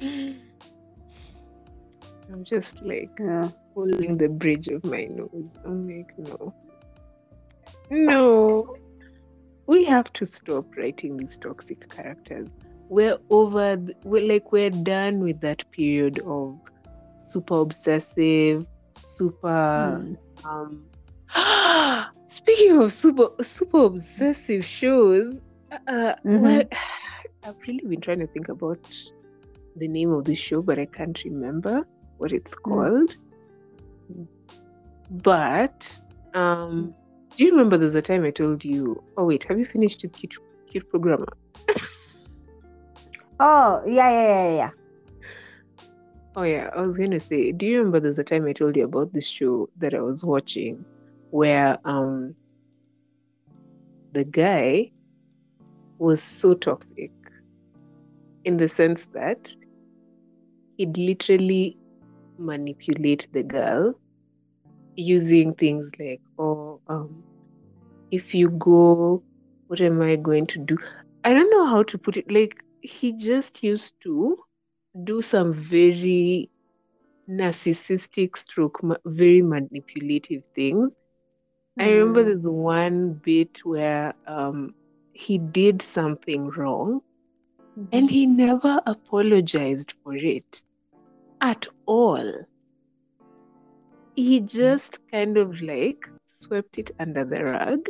I'm 2.32 2.44
just 2.44 2.82
like 2.82 3.10
Yeah. 3.18 3.50
holding 3.74 4.16
the 4.16 4.28
bridge 4.28 4.68
of 4.68 4.84
my 4.84 5.04
nose. 5.04 5.48
I'm 5.64 5.86
like, 5.88 6.12
no. 6.18 6.54
No. 7.90 8.76
We 9.66 9.84
have 9.84 10.12
to 10.14 10.26
stop 10.26 10.76
writing 10.76 11.16
these 11.16 11.38
toxic 11.38 11.88
characters. 11.88 12.50
We're 12.88 13.18
over, 13.30 13.76
th- 13.76 13.96
we're 14.04 14.26
like, 14.26 14.52
we're 14.52 14.70
done 14.70 15.20
with 15.20 15.40
that 15.40 15.64
period 15.72 16.20
of 16.20 16.58
super 17.30 17.60
obsessive, 17.60 18.66
super. 18.96 19.46
Mm. 20.04 20.16
Um, 20.44 20.84
speaking 22.26 22.80
of 22.82 22.92
super, 22.92 23.28
super 23.42 23.84
obsessive 23.84 24.64
shows, 24.64 25.40
uh, 25.88 26.14
Mhm. 26.24 26.40
what- 26.40 26.72
I've 27.44 27.54
really 27.68 27.84
been 27.86 28.00
trying 28.00 28.18
to 28.20 28.26
think 28.26 28.48
about 28.48 28.80
the 29.76 29.86
name 29.86 30.10
of 30.12 30.24
the 30.24 30.34
show, 30.34 30.62
but 30.62 30.78
I 30.80 30.86
can't 30.86 31.22
remember 31.24 31.86
what 32.18 32.32
it's 32.32 32.54
called. 32.54 33.14
But 35.10 36.00
um, 36.34 36.92
do 37.36 37.44
you 37.44 37.50
remember 37.52 37.76
there's 37.78 37.94
a 37.94 38.02
time 38.02 38.24
I 38.24 38.30
told 38.30 38.64
you? 38.64 39.00
Oh 39.16 39.24
wait, 39.26 39.44
have 39.44 39.58
you 39.60 39.64
finished 39.66 40.02
with 40.02 40.12
cute, 40.12 40.34
cute 40.70 40.88
programmer? 40.90 41.28
Oh 43.38 43.82
yeah 43.86 44.10
yeah 44.10 44.28
yeah 44.48 44.56
yeah. 44.56 44.70
Oh 46.36 46.42
yeah, 46.44 46.70
I 46.76 46.82
was 46.82 46.98
gonna 46.98 47.20
say, 47.20 47.52
do 47.52 47.66
you 47.66 47.78
remember 47.78 48.00
there's 48.00 48.18
a 48.18 48.24
time 48.24 48.46
I 48.46 48.52
told 48.52 48.76
you 48.76 48.84
about 48.84 49.12
this 49.12 49.26
show 49.28 49.70
that 49.78 49.94
I 49.94 50.00
was 50.02 50.24
watching 50.24 50.86
where 51.30 51.78
um 51.84 52.36
the 54.12 54.24
guy 54.24 54.92
was 55.98 56.22
so 56.22 56.54
toxic 56.54 57.12
in 58.44 58.58
the 58.58 58.68
sense 58.68 59.06
that 59.14 59.54
he'd 60.76 60.96
literally 60.98 61.78
manipulate 62.38 63.26
the 63.32 63.42
girl 63.42 63.94
using 64.96 65.54
things 65.54 65.90
like, 65.98 66.22
oh, 66.38 66.80
um, 66.88 67.24
if 68.10 68.34
you 68.34 68.50
go, 68.50 69.24
what 69.68 69.80
am 69.80 70.02
I 70.02 70.16
going 70.16 70.46
to 70.48 70.60
do? 70.60 70.78
I 71.24 71.34
don't 71.34 71.50
know 71.50 71.66
how 71.66 71.82
to 71.84 71.98
put 71.98 72.16
it. 72.16 72.30
Like 72.30 72.56
he 72.80 73.12
just 73.12 73.62
used 73.62 73.94
to 74.02 74.38
do 75.04 75.22
some 75.22 75.52
very 75.52 76.50
narcissistic 77.28 78.36
stroke 78.36 78.82
ma- 78.82 78.96
very 79.04 79.42
manipulative 79.42 80.42
things. 80.54 80.94
I 81.78 81.88
remember 81.90 82.22
Mm. 82.22 82.26
there's 82.26 82.46
one 82.48 83.14
bit 83.24 83.60
where 83.64 84.14
um 84.26 84.74
he 85.12 85.38
did 85.38 85.82
something 85.82 86.48
wrong 86.56 87.00
and 87.92 88.10
he 88.10 88.26
never 88.26 88.80
apologized 88.86 89.94
for 90.02 90.14
it 90.16 90.62
at 91.40 91.66
all. 91.86 92.32
He 94.14 94.40
just 94.40 94.98
kind 95.10 95.36
of 95.38 95.60
like 95.62 96.06
swept 96.26 96.78
it 96.78 96.90
under 96.98 97.24
the 97.24 97.44
rug 97.44 97.80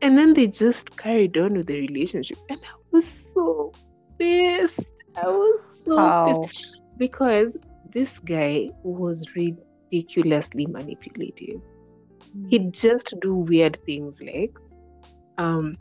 and 0.00 0.16
then 0.18 0.34
they 0.34 0.46
just 0.46 0.96
carried 0.96 1.36
on 1.38 1.54
with 1.56 1.66
the 1.66 1.80
relationship. 1.80 2.38
And 2.48 2.58
i 2.62 2.74
was 2.92 3.06
so 3.34 3.72
pissed 4.18 4.97
i 5.22 5.26
was 5.26 5.60
so 5.84 6.24
pissed 6.26 6.80
because 6.96 7.52
this 7.92 8.18
guy 8.18 8.70
was 8.82 9.24
ridiculously 9.34 10.66
manipulative. 10.66 11.60
He'd 12.48 12.72
just 12.72 13.14
do 13.20 13.34
weird 13.34 13.78
things 13.84 14.20
like, 14.20 14.54
um, 15.38 15.76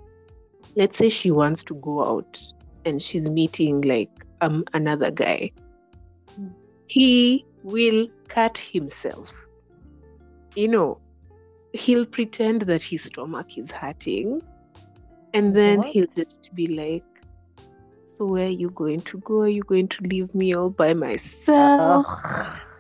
let's 0.76 0.98
say 0.98 1.10
she 1.10 1.32
wants 1.32 1.64
to 1.66 1.76
go 1.76 2.04
out 2.04 2.42
and 2.86 3.02
she's 3.02 3.30
meeting 3.30 3.82
like 3.82 4.10
um 4.42 4.64
another 4.74 5.12
guy. 5.12 5.52
Mm. 6.40 6.54
He 6.88 7.46
will 7.64 8.08
cut 8.28 8.58
himself. 8.58 9.34
You 10.56 10.70
know, 10.70 11.00
he'll 11.74 12.06
pretend 12.06 12.62
that 12.64 12.82
his 12.82 13.04
stomach 13.04 13.58
is 13.58 13.72
hurting, 13.72 14.42
and 15.34 15.56
then 15.56 15.80
What? 15.80 15.88
he'll 15.88 16.08
just 16.08 16.50
be 16.56 16.68
like, 16.68 17.04
"So 17.16 17.17
where 18.26 18.48
are 18.48 18.50
you 18.50 18.70
going 18.72 19.02
to 19.02 19.18
go? 19.20 19.42
Are 19.42 19.48
you 19.48 19.64
going 19.64 19.88
to 19.90 20.04
leave 20.04 20.34
me 20.34 20.54
all 20.54 20.70
by 20.70 20.94
myself?" 20.94 22.06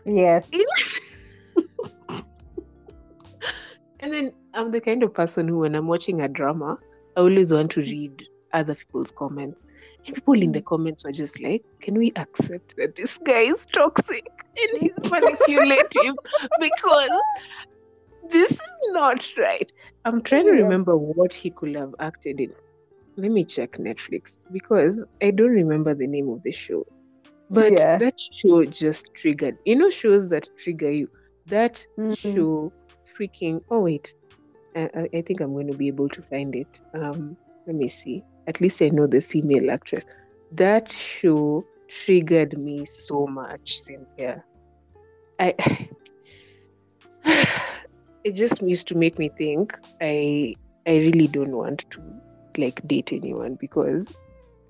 Yes. 0.06 0.48
and 4.00 4.14
then 4.14 4.32
I'm 4.54 4.72
the 4.72 4.82
kind 4.82 5.04
of 5.04 5.14
person 5.14 5.48
who, 5.48 5.60
when 5.60 5.76
I'm 5.76 5.88
watching 5.88 6.22
a 6.22 6.28
drama, 6.28 6.78
I 7.16 7.20
always 7.20 7.52
want 7.54 7.72
to 7.72 7.82
read 7.82 8.26
other 8.54 8.76
people's 8.76 9.12
comments. 9.12 9.66
And 10.06 10.16
people 10.16 10.42
in 10.42 10.52
the 10.52 10.62
mm. 10.62 10.66
comments 10.66 11.04
were 11.04 11.12
just 11.12 11.42
like, 11.42 11.64
can 11.82 11.96
we 11.96 12.14
accept 12.16 12.76
that 12.78 12.96
this 12.96 13.18
guy 13.18 13.42
is 13.42 13.66
toxic 13.66 14.26
and 14.58 14.82
he's 14.82 15.12
manipulative? 15.12 16.16
because 16.60 17.20
this 18.30 18.52
is 18.52 18.60
not 18.92 19.28
right. 19.38 19.72
I'm 20.06 20.22
trying 20.22 20.46
to 20.46 20.52
remember 20.52 20.96
what 20.96 21.34
he 21.34 21.50
could 21.50 21.76
have 21.76 21.94
acted 22.00 22.40
in. 22.40 22.54
Let 23.18 23.32
me 23.32 23.46
check 23.46 23.74
Netflix 23.78 24.38
because 24.52 25.04
I 25.22 25.32
don't 25.32 25.52
remember 25.52 25.94
the 25.96 26.08
name 26.08 26.30
of 26.30 26.44
the 26.44 26.52
show. 26.54 26.86
But 27.50 27.74
Yeah. 27.74 27.98
that 27.98 28.14
show 28.34 28.66
just 28.66 29.06
triggered. 29.16 29.58
You 29.66 29.76
know, 29.78 29.90
shows 29.90 30.30
that 30.30 30.50
trigger 30.58 30.92
you. 30.92 31.10
That 31.48 31.86
Mhm. 32.00 32.18
show 32.18 32.74
freaking. 33.18 33.62
Oh 33.70 33.80
wait, 33.82 34.14
I, 34.76 34.90
I- 34.96 35.10
I 35.18 35.22
think 35.22 35.42
I'm 35.42 35.54
going 35.54 35.68
to 35.68 35.78
be 35.78 35.88
able 35.88 36.10
to 36.10 36.22
find 36.24 36.56
it. 36.56 36.70
Um, 36.94 37.38
let 37.66 37.76
me 37.76 37.90
see. 37.90 38.24
At 38.48 38.62
least 38.62 38.82
I 38.82 38.90
know 38.90 39.08
the 39.08 39.22
female 39.22 39.72
actress. 39.72 40.04
That 40.52 40.92
show 40.92 41.66
triggered 41.90 42.58
me 42.58 42.86
so 42.86 43.28
much, 43.28 43.82
Cynthia. 43.84 44.44
I. 45.40 45.54
it 48.24 48.34
just 48.36 48.62
used 48.62 48.88
to 48.90 48.96
make 48.96 49.18
me 49.20 49.30
think. 49.38 49.78
I 50.02 50.56
I 50.88 50.98
really 50.98 51.28
don't 51.28 51.56
want 51.56 51.86
to 51.92 52.02
like 52.58 52.86
date 52.88 53.14
anyone 53.14 53.56
because 53.56 54.16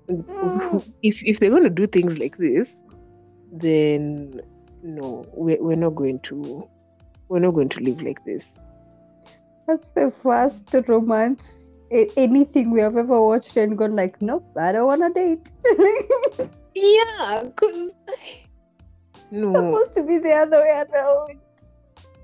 Mm. 0.08 0.82
if 1.02 1.22
if 1.22 1.38
they're 1.38 1.50
going 1.50 1.64
to 1.64 1.68
do 1.70 1.86
things 1.86 2.16
like 2.18 2.38
this, 2.38 2.78
then 3.52 4.40
no, 4.82 5.26
we're, 5.34 5.62
we're 5.62 5.76
not 5.76 5.94
going 5.96 6.18
to 6.20 6.66
we're 7.28 7.40
not 7.40 7.50
going 7.54 7.68
to 7.68 7.80
live 7.80 8.00
like 8.00 8.24
this. 8.24 8.58
That's 9.66 9.90
the 9.90 10.10
first 10.22 10.64
romance 10.88 11.52
anything 11.90 12.70
we 12.70 12.80
have 12.80 12.96
ever 12.96 13.20
watched 13.20 13.56
and 13.56 13.76
gone 13.76 13.96
like, 13.96 14.20
nope, 14.22 14.46
I 14.58 14.72
don't 14.72 14.86
want 14.86 15.02
to 15.02 15.12
date. 15.12 16.50
Yeah, 16.74 17.42
because 17.44 17.92
no. 19.30 19.52
supposed 19.52 19.94
to 19.96 20.02
be 20.04 20.18
the 20.18 20.32
other 20.32 20.60
way 20.60 20.84
around. 20.92 21.40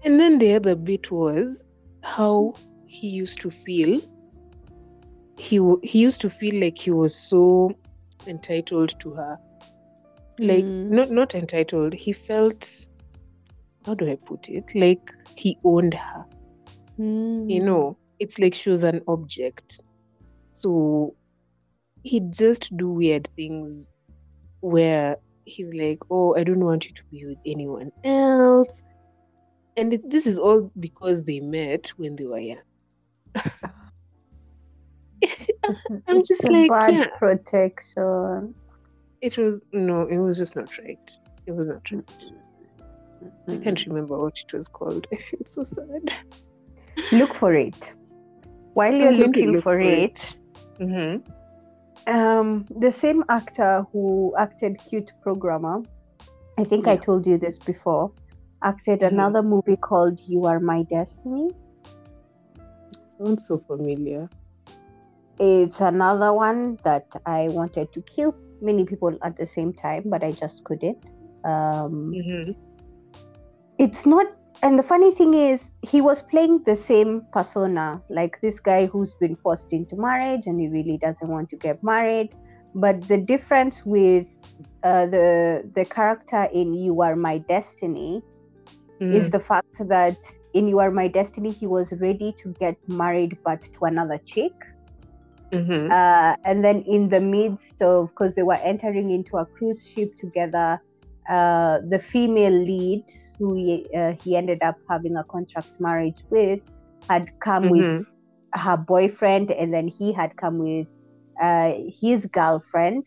And 0.05 0.21
then 0.21 0.39
the 0.39 0.55
other 0.55 0.75
bit 0.77 1.11
was 1.11 1.65
how 2.03 2.55
he 2.87 3.09
used 3.09 3.41
to 3.41 3.51
feel. 3.51 4.01
He 5.37 5.59
he 5.83 5.99
used 6.01 6.21
to 6.23 6.31
feel 6.31 6.61
like 6.61 6.79
he 6.79 6.91
was 6.91 7.15
so 7.17 7.73
entitled 8.27 8.99
to 9.01 9.11
her, 9.15 9.39
like 10.39 10.65
Mm. 10.65 10.91
not 10.91 11.11
not 11.11 11.35
entitled. 11.35 11.93
He 11.95 12.13
felt, 12.13 12.71
how 13.85 13.95
do 13.95 14.11
I 14.11 14.17
put 14.17 14.49
it? 14.49 14.65
Like 14.75 15.13
he 15.37 15.59
owned 15.65 15.95
her. 15.95 16.25
You 17.49 17.61
know, 17.65 17.99
it's 18.21 18.39
like 18.39 18.55
she 18.55 18.71
was 18.71 18.85
an 18.85 19.03
object. 19.09 19.81
So 20.53 21.17
he'd 22.03 22.33
just 22.33 22.77
do 22.77 22.89
weird 22.91 23.29
things 23.37 23.91
where 24.61 25.17
he's 25.45 25.73
like, 25.75 25.99
"Oh, 26.11 26.37
I 26.37 26.45
don't 26.45 26.65
want 26.65 26.87
you 26.87 26.95
to 26.95 27.03
be 27.11 27.27
with 27.27 27.39
anyone 27.45 27.91
else." 28.05 28.83
And 29.77 29.93
it, 29.95 30.09
this 30.09 30.27
is 30.27 30.39
all 30.39 30.71
because 30.79 31.25
they 31.25 31.41
met 31.41 31.89
when 31.97 32.17
they 32.17 32.25
were 32.27 32.39
young. 32.39 32.63
I'm 36.09 36.23
just 36.29 36.45
like, 36.45 36.71
bad 36.71 36.93
yeah. 36.93 37.05
protection. 37.19 38.55
It 39.21 39.37
was 39.39 39.61
no, 39.73 40.07
it 40.07 40.19
was 40.19 40.39
just 40.39 40.55
not 40.57 40.77
right. 40.79 41.11
It 41.47 41.53
was 41.53 41.69
not 41.69 41.91
right. 41.91 42.25
I 43.49 43.53
Mm. 43.53 43.63
can't 43.63 43.87
remember 43.87 44.19
what 44.19 44.37
it 44.39 44.53
was 44.57 44.69
called. 44.69 45.07
I 45.13 45.17
feel 45.17 45.41
so 45.47 45.63
sad. 45.63 46.05
Look 47.11 47.33
for 47.35 47.55
it. 47.55 47.95
While 48.75 48.95
you're 48.95 49.09
I'm 49.09 49.17
going 49.19 49.33
to 49.35 49.41
looking 49.41 49.53
look 49.53 49.63
for 49.63 49.75
for 49.77 49.81
it, 49.81 50.11
it. 50.13 50.37
Mm-hmm. 50.81 52.13
um, 52.15 52.67
the 52.81 52.93
same 52.93 53.25
actor 53.31 53.87
who 53.93 54.35
acted 54.39 54.79
Cute 54.89 55.13
Programmer, 55.23 55.83
I 56.59 56.65
think 56.65 56.87
I 56.87 56.97
told 56.97 57.27
you 57.27 57.39
this 57.39 57.59
before, 57.59 58.13
acted 58.63 59.01
Mhm. 59.01 59.09
another 59.09 59.43
movie 59.43 59.77
called 59.77 60.21
You 60.27 60.45
Are 60.45 60.61
My 60.61 60.83
Destiny. 60.83 61.51
Sounds 63.19 63.47
so 63.47 63.59
familiar. 63.67 64.29
It's 65.39 65.81
another 65.81 66.33
one 66.33 66.79
that 66.85 67.07
I 67.27 67.49
wanted 67.49 67.93
to 67.93 68.03
kill 68.03 68.35
many 68.61 68.85
people 68.85 69.17
at 69.23 69.37
the 69.37 69.47
same 69.47 69.73
time, 69.73 70.05
but 70.07 70.23
I 70.25 70.33
just 70.33 70.63
couldn't. 70.65 70.99
Um, 71.45 72.17
Mm-hmm. 72.17 72.53
it's 73.79 74.07
not 74.07 74.27
and 74.63 74.79
the 74.79 74.83
funny 74.83 75.11
thing 75.11 75.35
is 75.35 75.71
he 75.83 76.01
was 76.01 76.23
playing 76.23 76.63
the 76.65 76.77
same 76.77 77.27
persona 77.33 78.03
like 78.09 78.41
this 78.41 78.61
guy 78.61 78.87
who's 78.87 79.15
been 79.15 79.37
forced 79.37 79.73
into 79.73 79.97
marriage 79.97 80.47
and 80.47 80.61
he 80.61 80.69
really 80.69 80.99
doesn't 80.99 81.29
want 81.29 81.49
to 81.51 81.57
get 81.57 81.83
married 81.83 82.31
but 82.75 83.07
the 83.09 83.19
difference 83.19 83.83
with 83.85 84.27
uh, 84.85 85.07
the 85.07 85.71
the 85.75 85.85
character 85.85 86.49
in 86.53 86.73
you 86.75 87.03
are 87.03 87.17
my 87.17 87.39
destiny 87.49 88.23
is 89.13 89.31
the 89.31 89.41
fact 89.41 89.77
that 89.89 90.17
in 90.55 90.69
you 90.69 90.79
are 90.79 90.91
my 90.91 91.09
destiny 91.09 91.51
he 91.51 91.67
was 91.67 91.93
ready 92.01 92.35
to 92.39 92.55
get 92.61 92.77
married 92.89 93.37
but 93.45 93.63
to 93.63 93.85
another 93.85 94.19
chick 94.25 94.53
Mm-hmm. 95.55 95.93
uh, 95.93 96.35
and 96.45 96.65
then 96.65 96.83
in 96.87 97.09
the 97.11 97.21
midst 97.21 97.81
of 97.83 98.09
because 98.09 98.35
they 98.35 98.43
were 98.43 98.55
entering 98.63 99.11
into 99.11 99.37
a 99.37 99.47
cruise 99.57 99.85
ship 99.87 100.11
together 100.19 100.79
uh, 101.29 101.79
the 101.89 101.99
female 101.99 102.53
lead 102.53 103.05
who 103.39 103.55
he, 103.55 103.89
uh, 103.97 104.15
he 104.23 104.37
ended 104.37 104.59
up 104.63 104.77
having 104.91 105.17
a 105.17 105.25
contract 105.31 105.69
marriage 105.81 106.25
with 106.31 106.61
had 107.09 107.29
come 107.43 107.69
with 107.69 107.89
her 108.55 108.77
boyfriend 108.77 109.51
and 109.51 109.73
then 109.75 109.89
he 109.89 110.13
had 110.13 110.33
come 110.41 110.59
with 110.59 110.87
uh, 111.41 111.73
his 112.01 112.27
girlfriend 112.27 113.05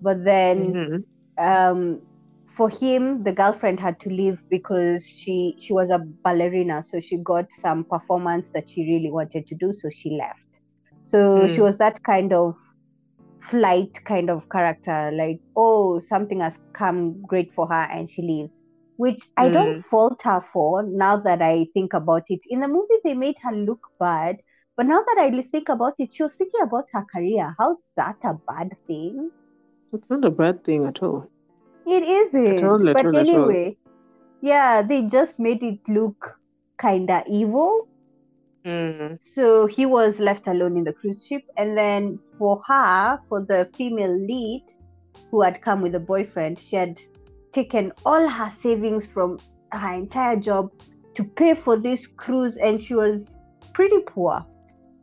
but 0.00 0.24
then 0.24 0.78
Mhm. 0.78 1.04
um, 1.38 2.00
for 2.56 2.68
him 2.70 3.24
the 3.24 3.32
girlfriend 3.32 3.80
had 3.80 3.98
to 4.00 4.10
leave 4.10 4.38
because 4.50 5.06
she 5.06 5.56
she 5.60 5.72
was 5.72 5.90
a 5.90 6.00
ballerina 6.24 6.82
so 6.86 7.00
she 7.00 7.16
got 7.18 7.46
some 7.52 7.84
performance 7.90 8.50
that 8.54 8.64
she 8.68 8.82
really 8.82 9.10
wanted 9.10 9.46
to 9.46 9.54
do 9.56 9.72
so 9.72 9.88
she 9.90 10.10
left 10.10 10.47
so 11.10 11.46
she 11.52 11.60
Mm. 11.60 11.64
was 11.66 11.78
that 11.78 12.02
kind 12.08 12.32
of 12.32 12.54
flight 13.50 13.98
kind 14.10 14.30
of 14.34 14.44
character 14.54 15.10
like 15.20 15.38
oh 15.56 16.00
something 16.00 16.40
has 16.40 16.56
come 16.80 17.00
great 17.32 17.50
for 17.54 17.66
her 17.72 17.84
and 17.96 18.10
she 18.10 18.22
leaves 18.22 18.60
which 18.96 19.20
i 19.36 19.48
don't 19.48 19.82
fault 19.90 20.20
her 20.22 20.40
for 20.52 20.82
now 20.82 21.16
that 21.28 21.40
i 21.42 21.66
think 21.74 21.94
about 21.94 22.24
it 22.36 22.40
in 22.56 22.60
the 22.60 22.68
movie 22.68 23.00
they 23.04 23.14
made 23.14 23.36
her 23.42 23.52
look 23.52 23.80
bad 23.98 24.36
but 24.76 24.86
now 24.86 25.00
that 25.08 25.18
i 25.26 25.30
think 25.52 25.68
about 25.68 25.94
it 25.98 26.12
she 26.12 26.22
was 26.22 26.34
thinking 26.34 26.60
about 26.62 26.86
her 26.92 27.04
career 27.14 27.54
how's 27.58 27.78
that 27.96 28.16
a 28.24 28.34
bad 28.52 28.68
thing 28.86 29.30
It's 29.92 30.10
not 30.10 30.24
a 30.24 30.30
bad 30.30 30.64
thing 30.64 30.84
at 30.86 31.02
all. 31.02 31.30
it 31.86 32.02
isn't. 32.02 32.62
all, 32.62 32.88
at 32.88 32.94
but 32.96 33.06
all, 33.06 33.16
at 33.16 33.16
all. 33.16 33.20
anyway, 33.20 33.76
yeah, 34.42 34.82
they 34.82 35.02
just 35.04 35.38
made 35.38 35.62
it 35.62 35.80
look 35.88 36.34
kinda 36.80 37.24
evil. 37.28 37.88
Mm. 38.64 39.18
So 39.22 39.66
he 39.66 39.86
was 39.86 40.18
left 40.18 40.46
alone 40.46 40.76
in 40.76 40.84
the 40.84 40.92
cruise 40.92 41.24
ship, 41.24 41.42
and 41.56 41.76
then 41.76 42.18
for 42.38 42.62
her, 42.66 43.20
for 43.28 43.40
the 43.40 43.68
female 43.76 44.16
lead 44.16 44.64
who 45.30 45.42
had 45.42 45.62
come 45.62 45.80
with 45.82 45.94
a 45.94 46.00
boyfriend, 46.00 46.58
she 46.58 46.76
had 46.76 47.00
taken 47.52 47.92
all 48.04 48.28
her 48.28 48.52
savings 48.60 49.06
from 49.06 49.38
her 49.72 49.92
entire 49.94 50.36
job 50.36 50.70
to 51.14 51.24
pay 51.24 51.54
for 51.54 51.76
this 51.76 52.06
cruise, 52.06 52.56
and 52.58 52.82
she 52.82 52.94
was 52.94 53.24
pretty 53.72 54.00
poor. 54.06 54.44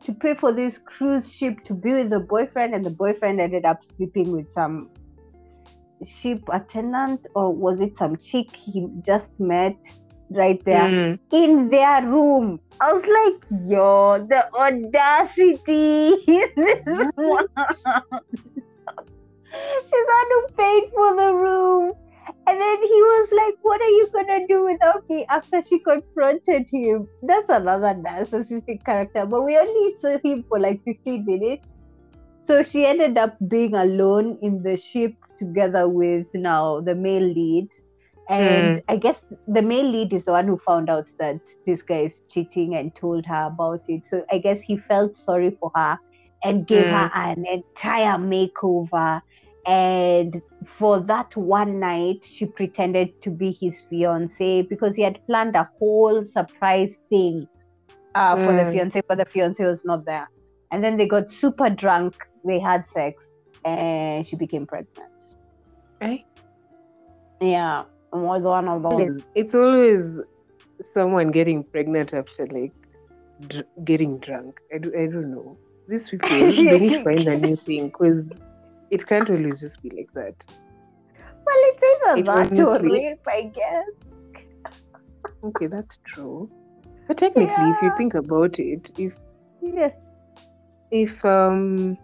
To 0.04 0.12
pay 0.12 0.34
for 0.34 0.52
this 0.52 0.78
cruise 0.78 1.32
ship 1.32 1.64
to 1.64 1.74
be 1.74 1.92
with 1.92 2.10
the 2.10 2.20
boyfriend, 2.20 2.74
and 2.74 2.84
the 2.84 2.90
boyfriend 2.90 3.40
ended 3.40 3.64
up 3.64 3.82
sleeping 3.96 4.30
with 4.32 4.50
some 4.52 4.90
ship 6.04 6.42
attendant, 6.52 7.26
or 7.34 7.52
was 7.52 7.80
it 7.80 7.96
some 7.96 8.16
chick 8.18 8.54
he 8.54 8.86
just 9.02 9.38
met 9.40 9.76
right 10.30 10.60
there? 10.64 10.86
Mm. 10.88 11.18
in 11.32 11.70
their 11.70 12.02
room. 12.02 12.60
I 12.80 12.92
was 12.92 13.04
like, 13.18 13.60
yo, 13.68 14.26
the 14.28 14.46
audacity. 14.54 16.16
She's 19.88 20.06
had 20.12 20.26
to 20.32 20.48
pay 20.58 20.90
for 20.94 21.16
the 21.16 21.32
room. 21.34 21.92
And 22.48 22.60
then 22.60 22.76
he 22.82 23.00
was 23.02 23.28
like, 23.32 23.54
What 23.62 23.80
are 23.80 23.88
you 23.88 24.08
gonna 24.12 24.46
do 24.48 24.64
without 24.64 25.08
me 25.08 25.24
after 25.30 25.62
she 25.62 25.78
confronted 25.78 26.66
him? 26.72 27.06
That's 27.22 27.48
another 27.48 27.94
narcissistic 27.94 28.84
character, 28.84 29.26
but 29.26 29.42
we 29.42 29.56
only 29.56 29.94
saw 30.00 30.18
him 30.22 30.44
for 30.48 30.58
like 30.58 30.80
15 30.84 31.24
minutes. 31.24 31.64
So 32.44 32.62
she 32.62 32.86
ended 32.86 33.18
up 33.18 33.36
being 33.48 33.74
alone 33.74 34.38
in 34.42 34.62
the 34.62 34.76
ship 34.76 35.14
together 35.38 35.88
with 35.88 36.26
now 36.34 36.80
the 36.80 36.94
male 36.94 37.22
lead. 37.22 37.68
And 38.28 38.80
I 38.88 38.96
guess 38.96 39.20
the 39.46 39.62
male 39.62 39.88
lead 39.88 40.12
is 40.12 40.24
the 40.24 40.32
one 40.32 40.48
who 40.48 40.58
found 40.66 40.90
out 40.90 41.06
that 41.18 41.36
this 41.66 41.82
guy 41.82 42.00
is 42.00 42.20
cheating 42.30 42.74
and 42.74 42.94
told 42.94 43.24
her 43.26 43.48
about 43.52 43.82
it. 43.88 44.06
So 44.06 44.24
I 44.30 44.38
guess 44.38 44.60
he 44.60 44.78
felt 44.78 45.16
sorry 45.16 45.56
for 45.60 45.70
her 45.76 45.98
and 46.44 46.66
gave 46.66 46.88
her 46.88 47.10
an 47.14 47.44
entire 47.46 48.18
makeover. 48.18 49.20
And 49.66 50.42
for 50.78 51.00
that 51.00 51.36
one 51.36 51.80
night, 51.80 52.18
she 52.24 52.46
pretended 52.46 53.10
to 53.22 53.30
be 53.30 53.56
his 53.60 53.80
fiance 53.88 54.62
because 54.62 54.96
he 54.96 55.02
had 55.02 55.20
planned 55.26 55.56
a 55.56 55.68
whole 55.78 56.24
surprise 56.24 56.98
thing 57.10 57.46
uh, 58.14 58.36
for 58.36 58.52
the 58.54 58.62
Mm. 58.62 58.72
fiance, 58.72 59.00
but 59.08 59.18
the 59.18 59.24
fiance 59.26 59.64
was 59.64 59.84
not 59.84 60.04
there. 60.04 60.28
And 60.72 60.82
then 60.82 60.96
they 60.96 61.06
got 61.06 61.30
super 61.30 61.70
drunk, 61.70 62.14
they 62.44 62.58
had 62.58 62.86
sex, 62.86 63.22
and 63.64 64.26
she 64.26 64.36
became 64.36 64.66
pregnant. 64.66 65.10
Eh? 66.00 66.18
Yeah, 67.40 67.84
was 68.22 68.44
one 68.44 68.68
of 68.68 68.82
those. 68.82 69.26
It's 69.34 69.54
always 69.54 70.12
someone 70.94 71.30
getting 71.30 71.64
pregnant 71.64 72.14
after 72.14 72.46
like 72.46 72.72
dr- 73.48 73.66
getting 73.84 74.18
drunk. 74.18 74.60
I, 74.74 74.78
do, 74.78 74.92
I 74.94 75.06
don't 75.06 75.30
know. 75.30 75.56
These 75.88 76.10
people, 76.10 76.28
they 76.28 76.78
need 76.78 76.92
to 76.92 77.04
find 77.04 77.28
a 77.28 77.36
new 77.36 77.56
thing 77.56 77.86
because 77.86 78.28
it 78.90 79.06
can't 79.06 79.28
always 79.30 79.60
just 79.60 79.82
be 79.82 79.90
like 79.90 80.12
that. 80.14 80.34
Well, 81.46 81.56
it's 81.70 81.82
either 81.82 82.20
It 82.20 82.26
that 82.26 82.60
or 82.60 82.82
rape, 82.82 83.20
I 83.26 83.42
guess. 83.54 83.84
Okay, 85.44 85.66
that's 85.66 85.98
true. 86.06 86.50
But 87.06 87.18
technically, 87.18 87.70
if 87.70 87.82
you 87.82 87.92
think 87.96 88.14
about 88.14 88.58
it, 88.58 88.90
if 88.98 89.12
Yeah. 89.62 89.90
if 90.90 91.24
um 91.24 91.96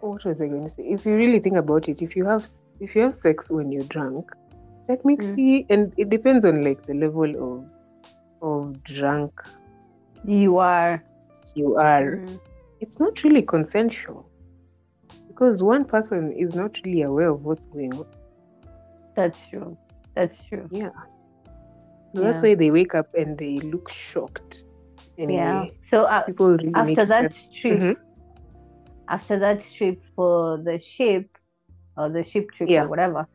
what 0.00 0.24
was 0.24 0.40
I 0.40 0.46
going 0.46 0.64
to 0.64 0.70
say? 0.70 0.82
If 0.84 1.04
you 1.06 1.14
really 1.14 1.40
think 1.40 1.56
about 1.56 1.88
it, 1.88 2.02
if 2.02 2.14
you 2.16 2.24
have 2.26 2.46
if 2.80 2.94
you 2.94 3.02
have 3.02 3.14
sex 3.14 3.50
when 3.50 3.72
you're 3.72 3.84
drunk, 3.84 4.30
technically, 4.86 5.66
and 5.70 5.92
it 5.96 6.08
depends 6.10 6.44
on 6.44 6.62
like 6.64 6.84
the 6.86 6.94
level 6.94 7.30
of 7.48 7.64
of 8.42 8.82
drunk 8.84 9.32
You 10.24 10.58
are. 10.58 11.02
you 11.54 11.76
are 11.76 12.16
Mm. 12.16 12.40
it's 12.80 12.98
not 12.98 13.22
really 13.24 13.42
consensual 13.42 14.26
because 15.28 15.62
one 15.62 15.84
person 15.84 16.32
is 16.32 16.54
not 16.54 16.78
really 16.84 17.02
aware 17.02 17.28
of 17.30 17.44
what's 17.44 17.66
going 17.66 17.92
on 17.94 18.06
That's 19.16 19.38
true. 19.50 19.76
That's 20.14 20.38
true. 20.48 20.66
yeah 20.70 20.90
so 22.14 22.20
that's 22.20 22.42
why 22.42 22.54
they 22.54 22.70
wake 22.70 22.94
up 22.94 23.08
and 23.14 23.36
they 23.38 23.58
look 23.58 23.90
shocked 23.90 24.64
anyway 25.18 25.42
Yeah. 25.42 25.64
So 25.90 26.04
uh, 26.04 26.22
people 26.22 26.56
really 26.56 26.72
after 26.74 27.04
that 27.12 27.32
start- 27.34 27.52
trip, 27.60 27.78
Mhm. 27.80 27.96
after 29.08 29.38
that 29.38 29.62
trip 29.76 29.98
for 30.16 30.58
the 30.58 30.78
ship 30.78 31.26
or 31.96 32.08
the 32.10 32.24
ship 32.24 32.50
trip 32.52 32.68
Yeah. 32.70 32.84
or 32.84 32.88
whatever, 32.88 33.26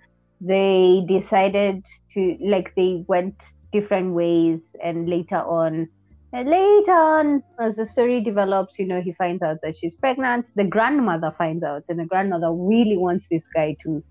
they 0.42 1.04
decided 1.08 1.86
to 2.14 2.38
like 2.46 2.74
they 2.76 3.04
went 3.08 3.36
different 3.72 4.14
ways 4.14 4.60
and 4.84 5.10
later 5.10 5.38
on 5.38 5.88
and 6.32 6.48
later 6.48 6.92
on 6.92 7.42
as 7.60 7.76
the 7.76 7.86
story 7.86 8.22
develops, 8.22 8.78
you 8.78 8.86
know, 8.86 9.02
he 9.02 9.14
finds 9.14 9.42
out 9.42 9.58
that 9.64 9.78
she's 9.78 9.96
pregnant. 9.96 10.46
The 10.56 10.66
grandmother 10.66 11.34
finds 11.38 11.64
out 11.64 11.84
and 11.90 12.00
the 12.00 12.06
grandmother 12.06 12.52
really 12.54 12.98
wants 12.98 13.26
this 13.32 13.44
guy 13.56 13.76
to 13.84 14.04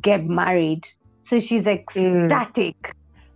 get 0.00 0.24
married. 0.26 0.82
So 1.22 1.38
she's 1.38 1.66
ecstatic 1.66 2.74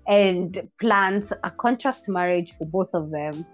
and 0.08 0.68
plans 0.80 1.32
a 1.44 1.52
contract 1.60 2.02
marriage 2.08 2.52
for 2.58 2.66
both 2.66 2.90
of 2.92 3.10
them. 3.10 3.46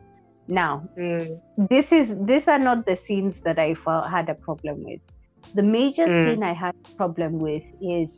Now, 0.49 0.85
Mm. 0.99 1.41
this 1.57 1.93
is 1.93 2.17
these 2.25 2.49
are 2.49 2.59
not 2.59 2.87
the 2.87 2.97
scenes 2.97 3.41
that 3.45 3.59
I 3.59 3.77
had 4.09 4.29
a 4.31 4.35
problem 4.35 4.77
with. 4.85 5.01
The 5.55 5.63
major 5.63 6.09
Mm. 6.09 6.23
scene 6.23 6.43
I 6.43 6.55
had 6.55 6.73
a 6.87 6.97
problem 6.97 7.39
with 7.39 7.63
is 7.81 8.09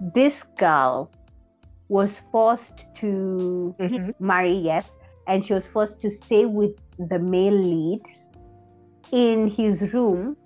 this 0.00 0.42
girl 0.58 1.10
was 1.88 2.20
forced 2.32 2.86
to 2.96 3.74
Mhm. 3.78 4.14
marry, 4.18 4.54
yes, 4.54 4.94
and 5.26 5.44
she 5.44 5.54
was 5.54 5.68
forced 5.68 6.00
to 6.02 6.10
stay 6.10 6.46
with 6.46 6.72
the 6.98 7.18
male 7.18 7.54
lead 7.54 8.02
in 9.12 9.48
his 9.48 9.92
room 9.92 10.36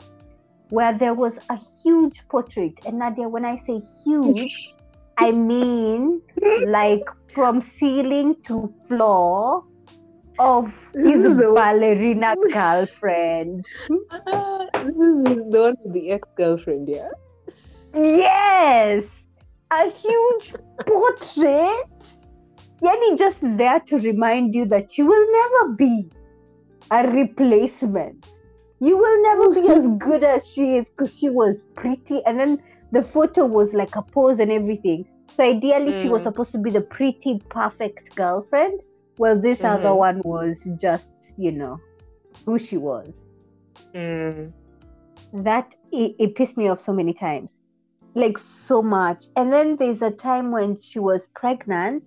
where 0.71 0.97
there 0.97 1.15
was 1.15 1.39
a 1.51 1.59
huge 1.83 2.23
portrait. 2.29 2.81
And 2.85 2.99
Nadia, 2.99 3.29
when 3.29 3.45
I 3.45 3.57
say 3.57 3.81
huge, 4.05 4.75
I 5.19 5.33
mean 5.33 6.23
like 6.59 7.05
from 7.35 7.61
ceiling 7.61 8.37
to 8.47 8.69
floor 8.89 9.65
of 10.39 10.73
his 10.95 11.23
ballerina 11.29 12.35
girlfriend. 12.53 13.65
Ah, 14.11 14.67
this 14.85 14.97
is 14.99 15.25
the 15.25 15.43
one 15.49 15.77
with 15.85 15.93
the 15.95 16.11
ex-girlfriend 16.11 16.89
yeah 16.89 17.11
Yes, 17.95 19.05
a 19.75 19.91
huge 19.91 20.55
portrait. 20.87 21.87
Yani 22.83 23.19
just 23.19 23.39
there 23.43 23.81
to 23.81 23.99
remind 23.99 24.55
you 24.55 24.67
that 24.67 24.99
you 24.99 25.07
will 25.07 25.27
never 25.33 25.75
be 25.75 26.11
a 26.91 27.07
replacement. 27.09 28.27
You 28.81 28.99
will 28.99 29.23
never 29.23 29.55
be 29.61 29.69
as 29.69 29.89
good 29.99 30.25
as 30.25 30.47
she 30.53 30.77
is 30.77 30.91
because 30.91 31.17
she 31.17 31.31
was 31.31 31.63
pretty. 31.77 32.23
And 32.27 32.39
then 32.39 32.61
the 32.93 33.03
photo 33.03 33.47
was 33.47 33.75
like 33.75 33.97
a 33.97 34.03
pose 34.03 34.39
and 34.39 34.53
everything. 34.53 35.05
So 35.35 35.45
ideally, 35.45 35.93
she 35.93 36.09
was 36.09 36.23
Mm. 36.23 36.25
supposed 36.25 36.53
to 36.53 36.59
be 36.59 36.71
the 36.71 36.83
pretty, 36.83 37.41
perfect 37.51 38.15
girlfriend. 38.15 38.81
Well, 39.19 39.41
this 39.41 39.65
other 39.65 39.91
Mhm. 39.91 39.99
one 40.07 40.23
was 40.25 40.59
just, 40.81 41.07
you 41.37 41.53
know, 41.53 41.79
who 42.47 42.59
she 42.59 42.77
was. 42.77 43.13
Mm. 43.95 44.53
that 45.33 45.75
it, 45.93 46.15
it 46.19 46.35
pissed 46.37 46.57
me 46.57 46.69
off 46.69 46.81
so 46.81 46.93
many 46.93 47.13
times 47.13 47.61
like 48.15 48.39
so 48.39 48.83
much 48.83 49.27
and 49.37 49.53
then 49.53 49.77
there's 49.77 50.03
a 50.03 50.11
time 50.11 50.51
when 50.53 50.79
she 50.81 50.99
was 50.99 51.27
pregnant 51.35 52.05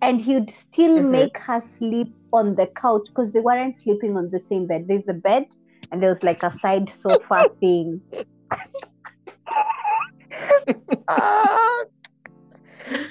and 0.00 0.22
he'd 0.22 0.50
still 0.50 1.00
Mhm. 1.00 1.02
make 1.02 1.38
her 1.38 1.60
sleep 1.60 2.14
on 2.32 2.54
the 2.56 2.66
couch 2.80 3.02
because 3.06 3.32
they 3.32 3.40
weren't 3.40 3.78
sleeping 3.78 4.16
on 4.16 4.30
the 4.30 4.40
same 4.40 4.66
bed 4.66 4.86
there's 4.88 5.08
a 5.08 5.14
bed 5.14 5.44
and 5.90 6.02
there 6.02 6.10
was 6.10 6.22
like 6.22 6.42
a 6.42 6.50
side 6.50 6.88
sofa 6.88 7.46
thing 7.60 8.02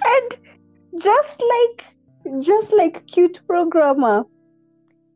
and 0.05 0.35
just 1.01 1.41
like 1.53 1.85
just 2.41 2.71
like 2.73 3.05
cute 3.07 3.39
programmer 3.47 4.25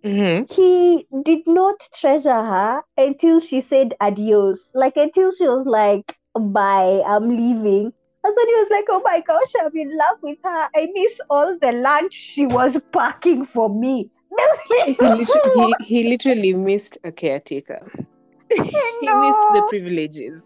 Mhm. 0.04 0.48
he 0.50 1.08
did 1.24 1.46
not 1.48 1.76
treasure 1.94 2.44
her 2.44 2.84
until 2.98 3.40
she 3.40 3.62
said 3.62 3.94
adios. 4.00 4.70
Like 4.74 4.96
until 4.98 5.32
she 5.34 5.46
was 5.48 5.66
like, 5.66 6.16
bye, 6.40 7.02
I'm 7.06 7.30
leaving. 7.30 7.94
And 8.26 8.34
when 8.36 8.48
he 8.48 8.54
was 8.54 8.68
like, 8.72 8.86
oh 8.90 9.02
my 9.04 9.20
gosh, 9.22 9.52
I'm 9.60 9.76
in 9.76 9.98
love 9.98 10.18
with 10.22 10.38
her. 10.44 10.70
I 10.76 10.88
miss 10.94 11.20
all 11.30 11.58
the 11.60 11.72
lunch 11.74 12.14
she 12.14 12.46
was 12.46 12.78
packing 12.94 13.46
for 13.48 13.70
me. 13.70 14.10
he, 14.86 14.96
literally, 15.02 15.74
he, 15.80 15.86
he 15.86 16.10
literally 16.10 16.54
missed 16.54 16.98
a 17.04 17.12
caretaker 17.12 17.92
he 18.50 18.62
missed 18.62 19.48
the 19.54 19.66
privileges 19.70 20.44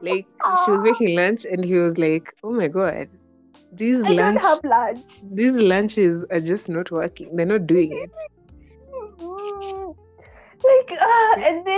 like 0.00 0.26
she 0.64 0.70
was 0.70 0.84
making 0.84 1.16
lunch 1.16 1.44
and 1.44 1.64
he 1.64 1.74
was 1.74 1.98
like 1.98 2.32
oh 2.44 2.52
my 2.52 2.68
god 2.68 3.08
these 3.72 4.00
I 4.04 4.12
lunch 4.12 4.40
have 4.40 4.60
lunch. 4.64 5.20
these 5.32 5.56
lunches 5.56 6.24
are 6.30 6.40
just 6.40 6.68
not 6.68 6.90
working 6.90 7.34
they're 7.34 7.46
not 7.46 7.66
doing 7.66 7.92
it 7.92 8.10
Like, 10.64 10.98
ah, 10.98 11.34
and 11.44 11.66
then 11.66 11.73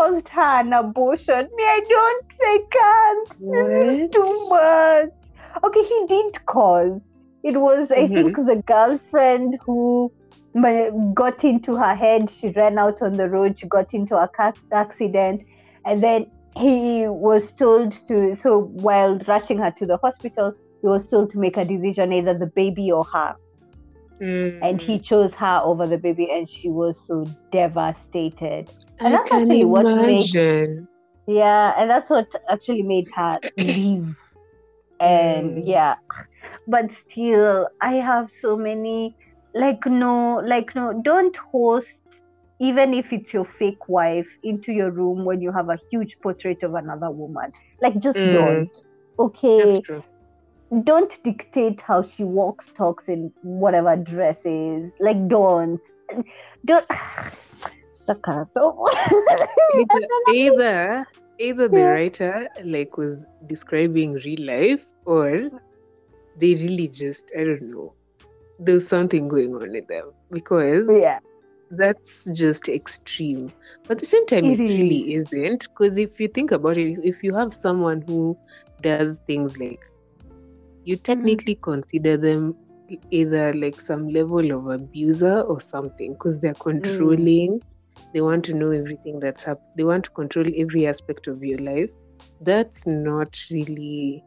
caused 0.00 0.28
her 0.28 0.60
an 0.60 0.72
abortion. 0.72 1.48
Me, 1.56 1.62
I 1.62 1.80
don't, 1.88 2.26
I 2.40 2.58
can't. 2.72 3.28
This 3.52 4.00
is 4.00 4.10
too 4.10 4.48
much. 4.48 5.10
Okay, 5.62 5.84
he 5.84 6.06
did 6.08 6.46
cause. 6.46 7.02
It 7.42 7.56
was, 7.60 7.90
I 7.90 8.08
think, 8.08 8.36
mm-hmm. 8.36 8.46
the 8.46 8.62
girlfriend 8.62 9.58
who 9.64 10.10
got 11.14 11.44
into 11.44 11.76
her 11.76 11.94
head. 11.94 12.30
She 12.30 12.48
ran 12.48 12.78
out 12.78 13.02
on 13.02 13.18
the 13.18 13.28
road. 13.28 13.58
She 13.58 13.66
got 13.66 13.92
into 13.92 14.16
a 14.16 14.26
car 14.28 14.54
accident. 14.72 15.44
And 15.84 16.02
then 16.02 16.30
he 16.56 17.06
was 17.06 17.52
told 17.52 17.92
to, 18.08 18.36
so 18.36 18.60
while 18.86 19.18
rushing 19.28 19.58
her 19.58 19.70
to 19.72 19.86
the 19.86 19.98
hospital, 19.98 20.54
he 20.80 20.88
was 20.88 21.10
told 21.10 21.30
to 21.32 21.38
make 21.38 21.58
a 21.58 21.64
decision 21.64 22.12
either 22.12 22.36
the 22.38 22.46
baby 22.46 22.90
or 22.90 23.04
her. 23.04 23.36
And 24.20 24.80
he 24.80 24.98
Mm. 24.98 25.04
chose 25.04 25.34
her 25.34 25.60
over 25.64 25.86
the 25.86 25.96
baby, 25.98 26.28
and 26.30 26.48
she 26.48 26.68
was 26.68 26.98
so 27.06 27.26
devastated. 27.52 28.68
and 29.02 29.14
I 29.14 29.18
that's 29.18 29.32
actually 29.32 29.64
what 29.64 29.86
made- 29.96 30.34
Yeah, 31.26 31.74
and 31.78 31.88
that's 31.88 32.10
what 32.10 32.26
actually 32.50 32.82
made 32.82 33.08
her 33.16 33.38
leave. 33.56 34.14
And 35.00 35.56
Mm. 35.56 35.66
yeah, 35.66 35.94
but 36.66 36.90
still, 36.92 37.68
I 37.80 37.94
have 37.94 38.30
so 38.42 38.56
many 38.56 39.16
like 39.54 39.84
no, 39.86 40.42
like 40.44 40.74
no, 40.74 41.00
don't 41.02 41.36
host 41.52 41.88
even 42.60 42.92
if 42.92 43.10
it's 43.10 43.32
your 43.32 43.46
fake 43.58 43.88
wife 43.88 44.28
into 44.42 44.70
your 44.72 44.90
room 44.90 45.24
when 45.24 45.40
you 45.40 45.50
have 45.50 45.70
a 45.70 45.78
huge 45.90 46.14
portrait 46.22 46.62
of 46.62 46.74
another 46.74 47.10
woman. 47.10 47.50
Like 47.80 47.98
just 48.00 48.18
Mm. 48.18 48.32
don't. 48.32 48.70
Okay, 49.18 49.64
That's 49.64 49.78
true. 49.80 50.02
Don't 50.84 51.22
dictate 51.24 51.80
how 51.80 52.02
she 52.02 52.24
walks, 52.24 52.68
talks 52.74 53.08
in 53.08 53.32
whatever 53.42 53.96
dresses. 53.96 54.92
Like 55.00 55.28
don't, 55.28 55.80
don't. 56.64 56.86
Either, 59.76 60.06
either, 60.32 61.06
either 61.38 61.68
the 61.68 61.84
writer 61.94 62.48
like 62.64 62.96
was 62.96 63.18
describing 63.46 64.14
real 64.14 64.44
life, 64.44 64.86
or 65.04 65.50
they 66.36 66.54
really 66.54 66.88
just 66.88 67.24
I 67.36 67.44
don't 67.44 67.62
know. 67.62 67.92
There's 68.58 68.86
something 68.86 69.26
going 69.26 69.54
on 69.54 69.72
with 69.72 69.88
them 69.88 70.12
because 70.30 70.86
yeah. 70.90 71.18
that's 71.70 72.26
just 72.32 72.68
extreme. 72.68 73.52
But 73.88 73.96
at 73.96 74.00
the 74.00 74.06
same 74.06 74.26
time, 74.26 74.44
It 74.44 74.60
it, 74.60 74.62
really 74.62 75.14
isn't. 75.14 75.68
Because 75.70 75.96
if 75.96 76.20
you 76.20 76.28
think 76.28 76.52
about 76.52 76.76
it, 76.76 76.98
if 77.02 77.24
you 77.24 77.34
have 77.34 77.54
someone 77.54 78.02
who 78.02 78.36
does 78.82 79.20
things 79.26 79.58
like 79.58 79.80
you 80.84 80.96
technically 80.96 81.56
consider 81.56 82.16
them 82.16 82.56
either 83.10 83.52
like 83.52 83.80
some 83.80 84.08
level 84.08 84.50
of 84.50 84.68
abuser 84.68 85.40
or 85.42 85.60
something 85.60 86.12
because 86.14 86.40
they're 86.40 86.54
mm. 86.54 86.60
controlling. 86.60 87.62
They 88.12 88.20
want 88.20 88.44
to 88.46 88.54
know 88.54 88.70
everything 88.70 89.20
that's 89.20 89.46
up 89.46 89.60
they 89.76 89.84
want 89.84 90.04
to 90.04 90.10
control 90.10 90.46
every 90.56 90.86
aspect 90.86 91.26
of 91.26 91.44
your 91.44 91.58
life. 91.58 91.90
That's 92.40 92.86
not 92.86 93.36
really 93.50 94.24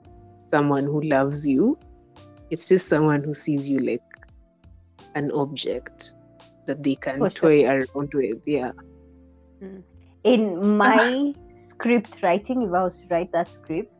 someone 0.52 0.86
who 0.86 1.02
loves 1.02 1.46
you. 1.46 1.78
It's 2.50 2.68
just 2.68 2.88
someone 2.88 3.24
who 3.24 3.34
sees 3.34 3.68
you 3.68 3.80
like 3.80 4.02
an 5.16 5.32
object 5.32 6.16
that 6.68 6.84
they 6.84 6.96
can 6.96 7.18
For 7.18 7.30
sure. 7.30 7.50
toy 7.50 7.66
around 7.66 8.14
with 8.14 8.42
yeah. 8.46 8.72
Mm. 9.62 9.84
In 10.24 10.78
my 10.78 11.34
script 11.70 12.22
writing, 12.22 12.62
if 12.62 12.74
I 12.74 12.84
was 12.84 13.00
to 13.00 13.08
write 13.10 13.32
that 13.32 13.52
script, 13.52 13.93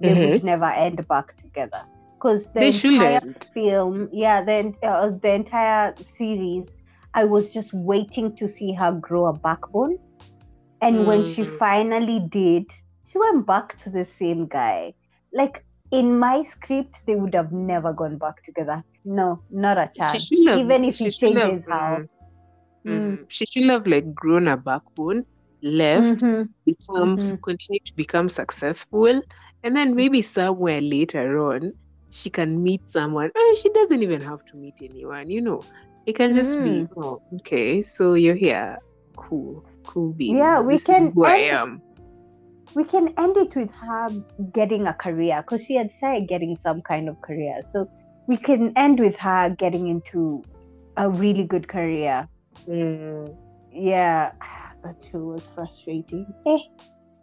they 0.00 0.14
would 0.14 0.42
never 0.42 0.66
end 0.70 1.06
back 1.08 1.36
together. 1.36 1.82
Because 2.20 2.46
the 2.52 2.62
They 2.62 2.70
entire 2.70 3.20
shouldn't. 3.20 3.50
film, 3.54 4.08
yeah, 4.12 4.42
the, 4.44 4.74
uh, 4.82 5.10
the 5.22 5.32
entire 5.32 5.94
series, 6.16 6.74
I 7.14 7.24
was 7.24 7.50
just 7.50 7.72
waiting 7.72 8.34
to 8.36 8.48
see 8.48 8.72
her 8.74 8.92
grow 8.92 9.26
a 9.26 9.32
backbone. 9.32 9.98
And 10.80 11.06
when 11.06 11.24
she 11.24 11.44
Mm. 11.44 11.58
finally 11.58 12.20
did, 12.20 12.64
she 13.04 13.18
went 13.18 13.46
back 13.46 13.78
to 13.80 13.90
the 13.90 14.04
same 14.04 14.46
guy. 14.46 14.94
Like, 15.32 15.64
in 15.90 16.18
my 16.18 16.42
script, 16.42 17.02
they 17.06 17.16
would 17.16 17.34
have 17.34 17.52
never 17.52 17.92
gone 17.92 18.18
back 18.18 18.42
together. 18.44 18.84
No, 19.04 19.42
not 19.50 19.78
a 19.78 19.90
chance. 19.92 20.28
Even 20.52 20.84
if 20.84 20.96
she 20.96 21.08
he 21.08 21.10
changes 21.10 21.64
how. 21.68 22.00
mm, 22.00 22.86
Mm. 22.86 23.18
mm, 23.18 23.24
she 23.28 23.46
should 23.46 23.64
have 23.70 23.86
like 23.86 24.14
grown 24.14 24.48
a 24.48 24.56
backbone, 24.56 25.24
left, 25.62 26.22
Mhm, 26.22 26.54
becomes 26.64 27.32
Mhm. 27.32 27.42
continue 27.42 27.80
to 27.84 27.92
become 27.96 28.28
successful, 28.28 29.22
and 29.64 29.76
then 29.76 29.94
maybe 29.94 30.22
somewhere 30.22 30.80
later 30.80 31.38
on 31.38 31.72
she 32.10 32.30
can 32.30 32.62
meet 32.62 32.88
someone. 32.88 33.30
Oh, 33.36 33.56
she 33.62 33.68
doesn't 33.70 34.02
even 34.02 34.20
have 34.22 34.44
to 34.46 34.56
meet 34.56 34.74
anyone, 34.82 35.30
you 35.30 35.40
know. 35.42 35.62
It 36.06 36.16
can 36.16 36.32
just 36.32 36.54
be, 36.54 36.86
Mm. 36.86 36.88
oh, 36.96 37.20
okay, 37.36 37.82
so 37.82 38.14
you're 38.14 38.34
here. 38.34 38.78
Cool, 39.16 39.62
cool 39.86 40.12
beans. 40.12 40.38
Yeah, 40.38 40.60
we 40.60 40.74
This 40.74 40.82
is 40.82 40.86
can 40.86 41.10
who 41.12 41.24
I 41.24 41.38
end- 41.40 41.56
am. 41.56 41.82
We 42.74 42.84
can 42.84 43.08
end 43.18 43.36
it 43.36 43.54
with 43.56 43.70
her 43.72 44.08
getting 44.52 44.86
a 44.86 44.94
career 44.94 45.42
because 45.42 45.64
she 45.64 45.74
had 45.74 45.90
said 46.00 46.28
getting 46.28 46.56
some 46.56 46.80
kind 46.82 47.08
of 47.08 47.20
career. 47.20 47.60
So 47.72 47.88
we 48.26 48.36
can 48.36 48.72
end 48.76 49.00
with 49.00 49.16
her 49.16 49.50
getting 49.58 49.88
into 49.88 50.42
a 50.96 51.10
really 51.10 51.44
good 51.44 51.68
career. 51.68 52.26
Mm. 52.66 53.34
Yeah, 53.72 54.32
that 54.82 54.96
show 55.10 55.18
was 55.18 55.46
frustrating. 55.54 56.26
Eh, 56.46 56.58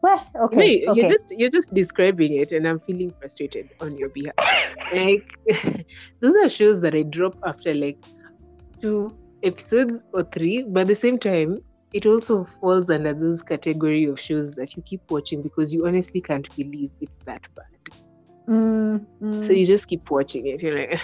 well, 0.05 0.21
okay, 0.45 0.79
you- 0.79 0.89
okay. 0.89 1.01
you're 1.01 1.09
just 1.09 1.31
you're 1.41 1.49
just 1.57 1.73
describing 1.73 2.33
it, 2.45 2.51
and 2.51 2.67
I'm 2.71 2.79
feeling 2.87 3.13
frustrated 3.19 3.69
on 3.81 3.97
your 3.97 4.09
behalf. 4.09 4.35
like 4.93 5.37
those 6.21 6.35
are 6.43 6.49
shows 6.49 6.81
that 6.81 6.93
I 6.95 7.03
drop 7.03 7.37
after 7.51 7.73
like 7.73 7.97
two 8.81 8.99
episodes 9.43 9.93
or 10.13 10.23
three, 10.23 10.63
but 10.63 10.81
at 10.81 10.87
the 10.87 10.95
same 10.95 11.17
time, 11.19 11.61
it 11.93 12.05
also 12.05 12.45
falls 12.59 12.89
under 12.89 13.13
those 13.13 13.41
category 13.41 14.03
of 14.05 14.19
shows 14.19 14.51
that 14.51 14.75
you 14.75 14.83
keep 14.83 15.09
watching 15.09 15.41
because 15.41 15.73
you 15.73 15.85
honestly 15.87 16.21
can't 16.21 16.53
believe 16.55 16.91
it's 17.01 17.19
that 17.25 17.47
bad. 17.55 17.97
Mm, 18.49 19.05
So 19.21 19.49
mm. 19.51 19.57
you 19.59 19.65
just 19.65 19.87
keep 19.87 20.11
watching 20.11 20.47
it. 20.47 20.61
You're 20.61 20.77
like, 20.77 20.99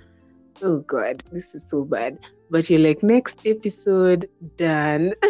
oh 0.62 0.78
god, 0.80 1.22
this 1.32 1.54
is 1.54 1.68
so 1.68 1.84
bad. 1.84 2.18
But 2.50 2.70
you're 2.70 2.80
like, 2.80 3.02
next 3.02 3.38
episode 3.44 4.28
done. 4.56 5.14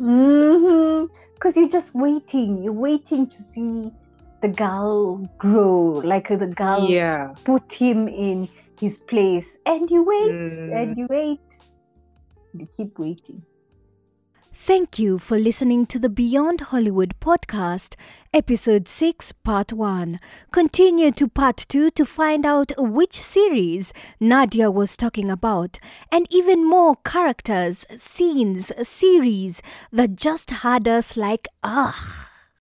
Mm-hmm. 0.00 1.06
Because 1.36 1.56
you're 1.56 1.68
just 1.68 1.94
waiting. 1.94 2.62
You're 2.64 2.72
waiting 2.72 3.26
to 3.28 3.42
see 3.42 3.92
the 4.40 4.48
girl 4.48 5.18
grow, 5.38 6.00
like 6.02 6.30
uh, 6.30 6.36
the 6.36 6.46
girl 6.46 6.88
yeah. 6.88 7.34
put 7.44 7.70
him 7.72 8.08
in 8.08 8.48
his 8.80 8.96
place. 8.96 9.46
And 9.66 9.90
you 9.90 10.02
wait 10.02 10.32
Mm. 10.32 10.72
and 10.82 10.96
you 10.98 11.06
wait. 11.10 11.40
You 12.54 12.66
keep 12.76 12.98
waiting. 12.98 13.42
Thank 14.58 14.98
you 14.98 15.18
for 15.18 15.38
listening 15.38 15.84
to 15.86 15.98
the 15.98 16.08
Beyond 16.08 16.62
Hollywood 16.62 17.14
podcast, 17.20 17.94
episode 18.32 18.88
6, 18.88 19.32
part 19.32 19.70
1. 19.70 20.18
Continue 20.50 21.10
to 21.10 21.28
part 21.28 21.58
2 21.68 21.90
to 21.90 22.06
find 22.06 22.46
out 22.46 22.72
which 22.78 23.20
series 23.20 23.92
Nadia 24.18 24.70
was 24.70 24.96
talking 24.96 25.28
about 25.28 25.78
and 26.10 26.26
even 26.30 26.66
more 26.66 26.96
characters, 27.04 27.84
scenes, 27.98 28.72
series 28.88 29.60
that 29.92 30.16
just 30.16 30.48
had 30.50 30.88
us 30.88 31.18
like, 31.18 31.46
ah. 31.62 32.25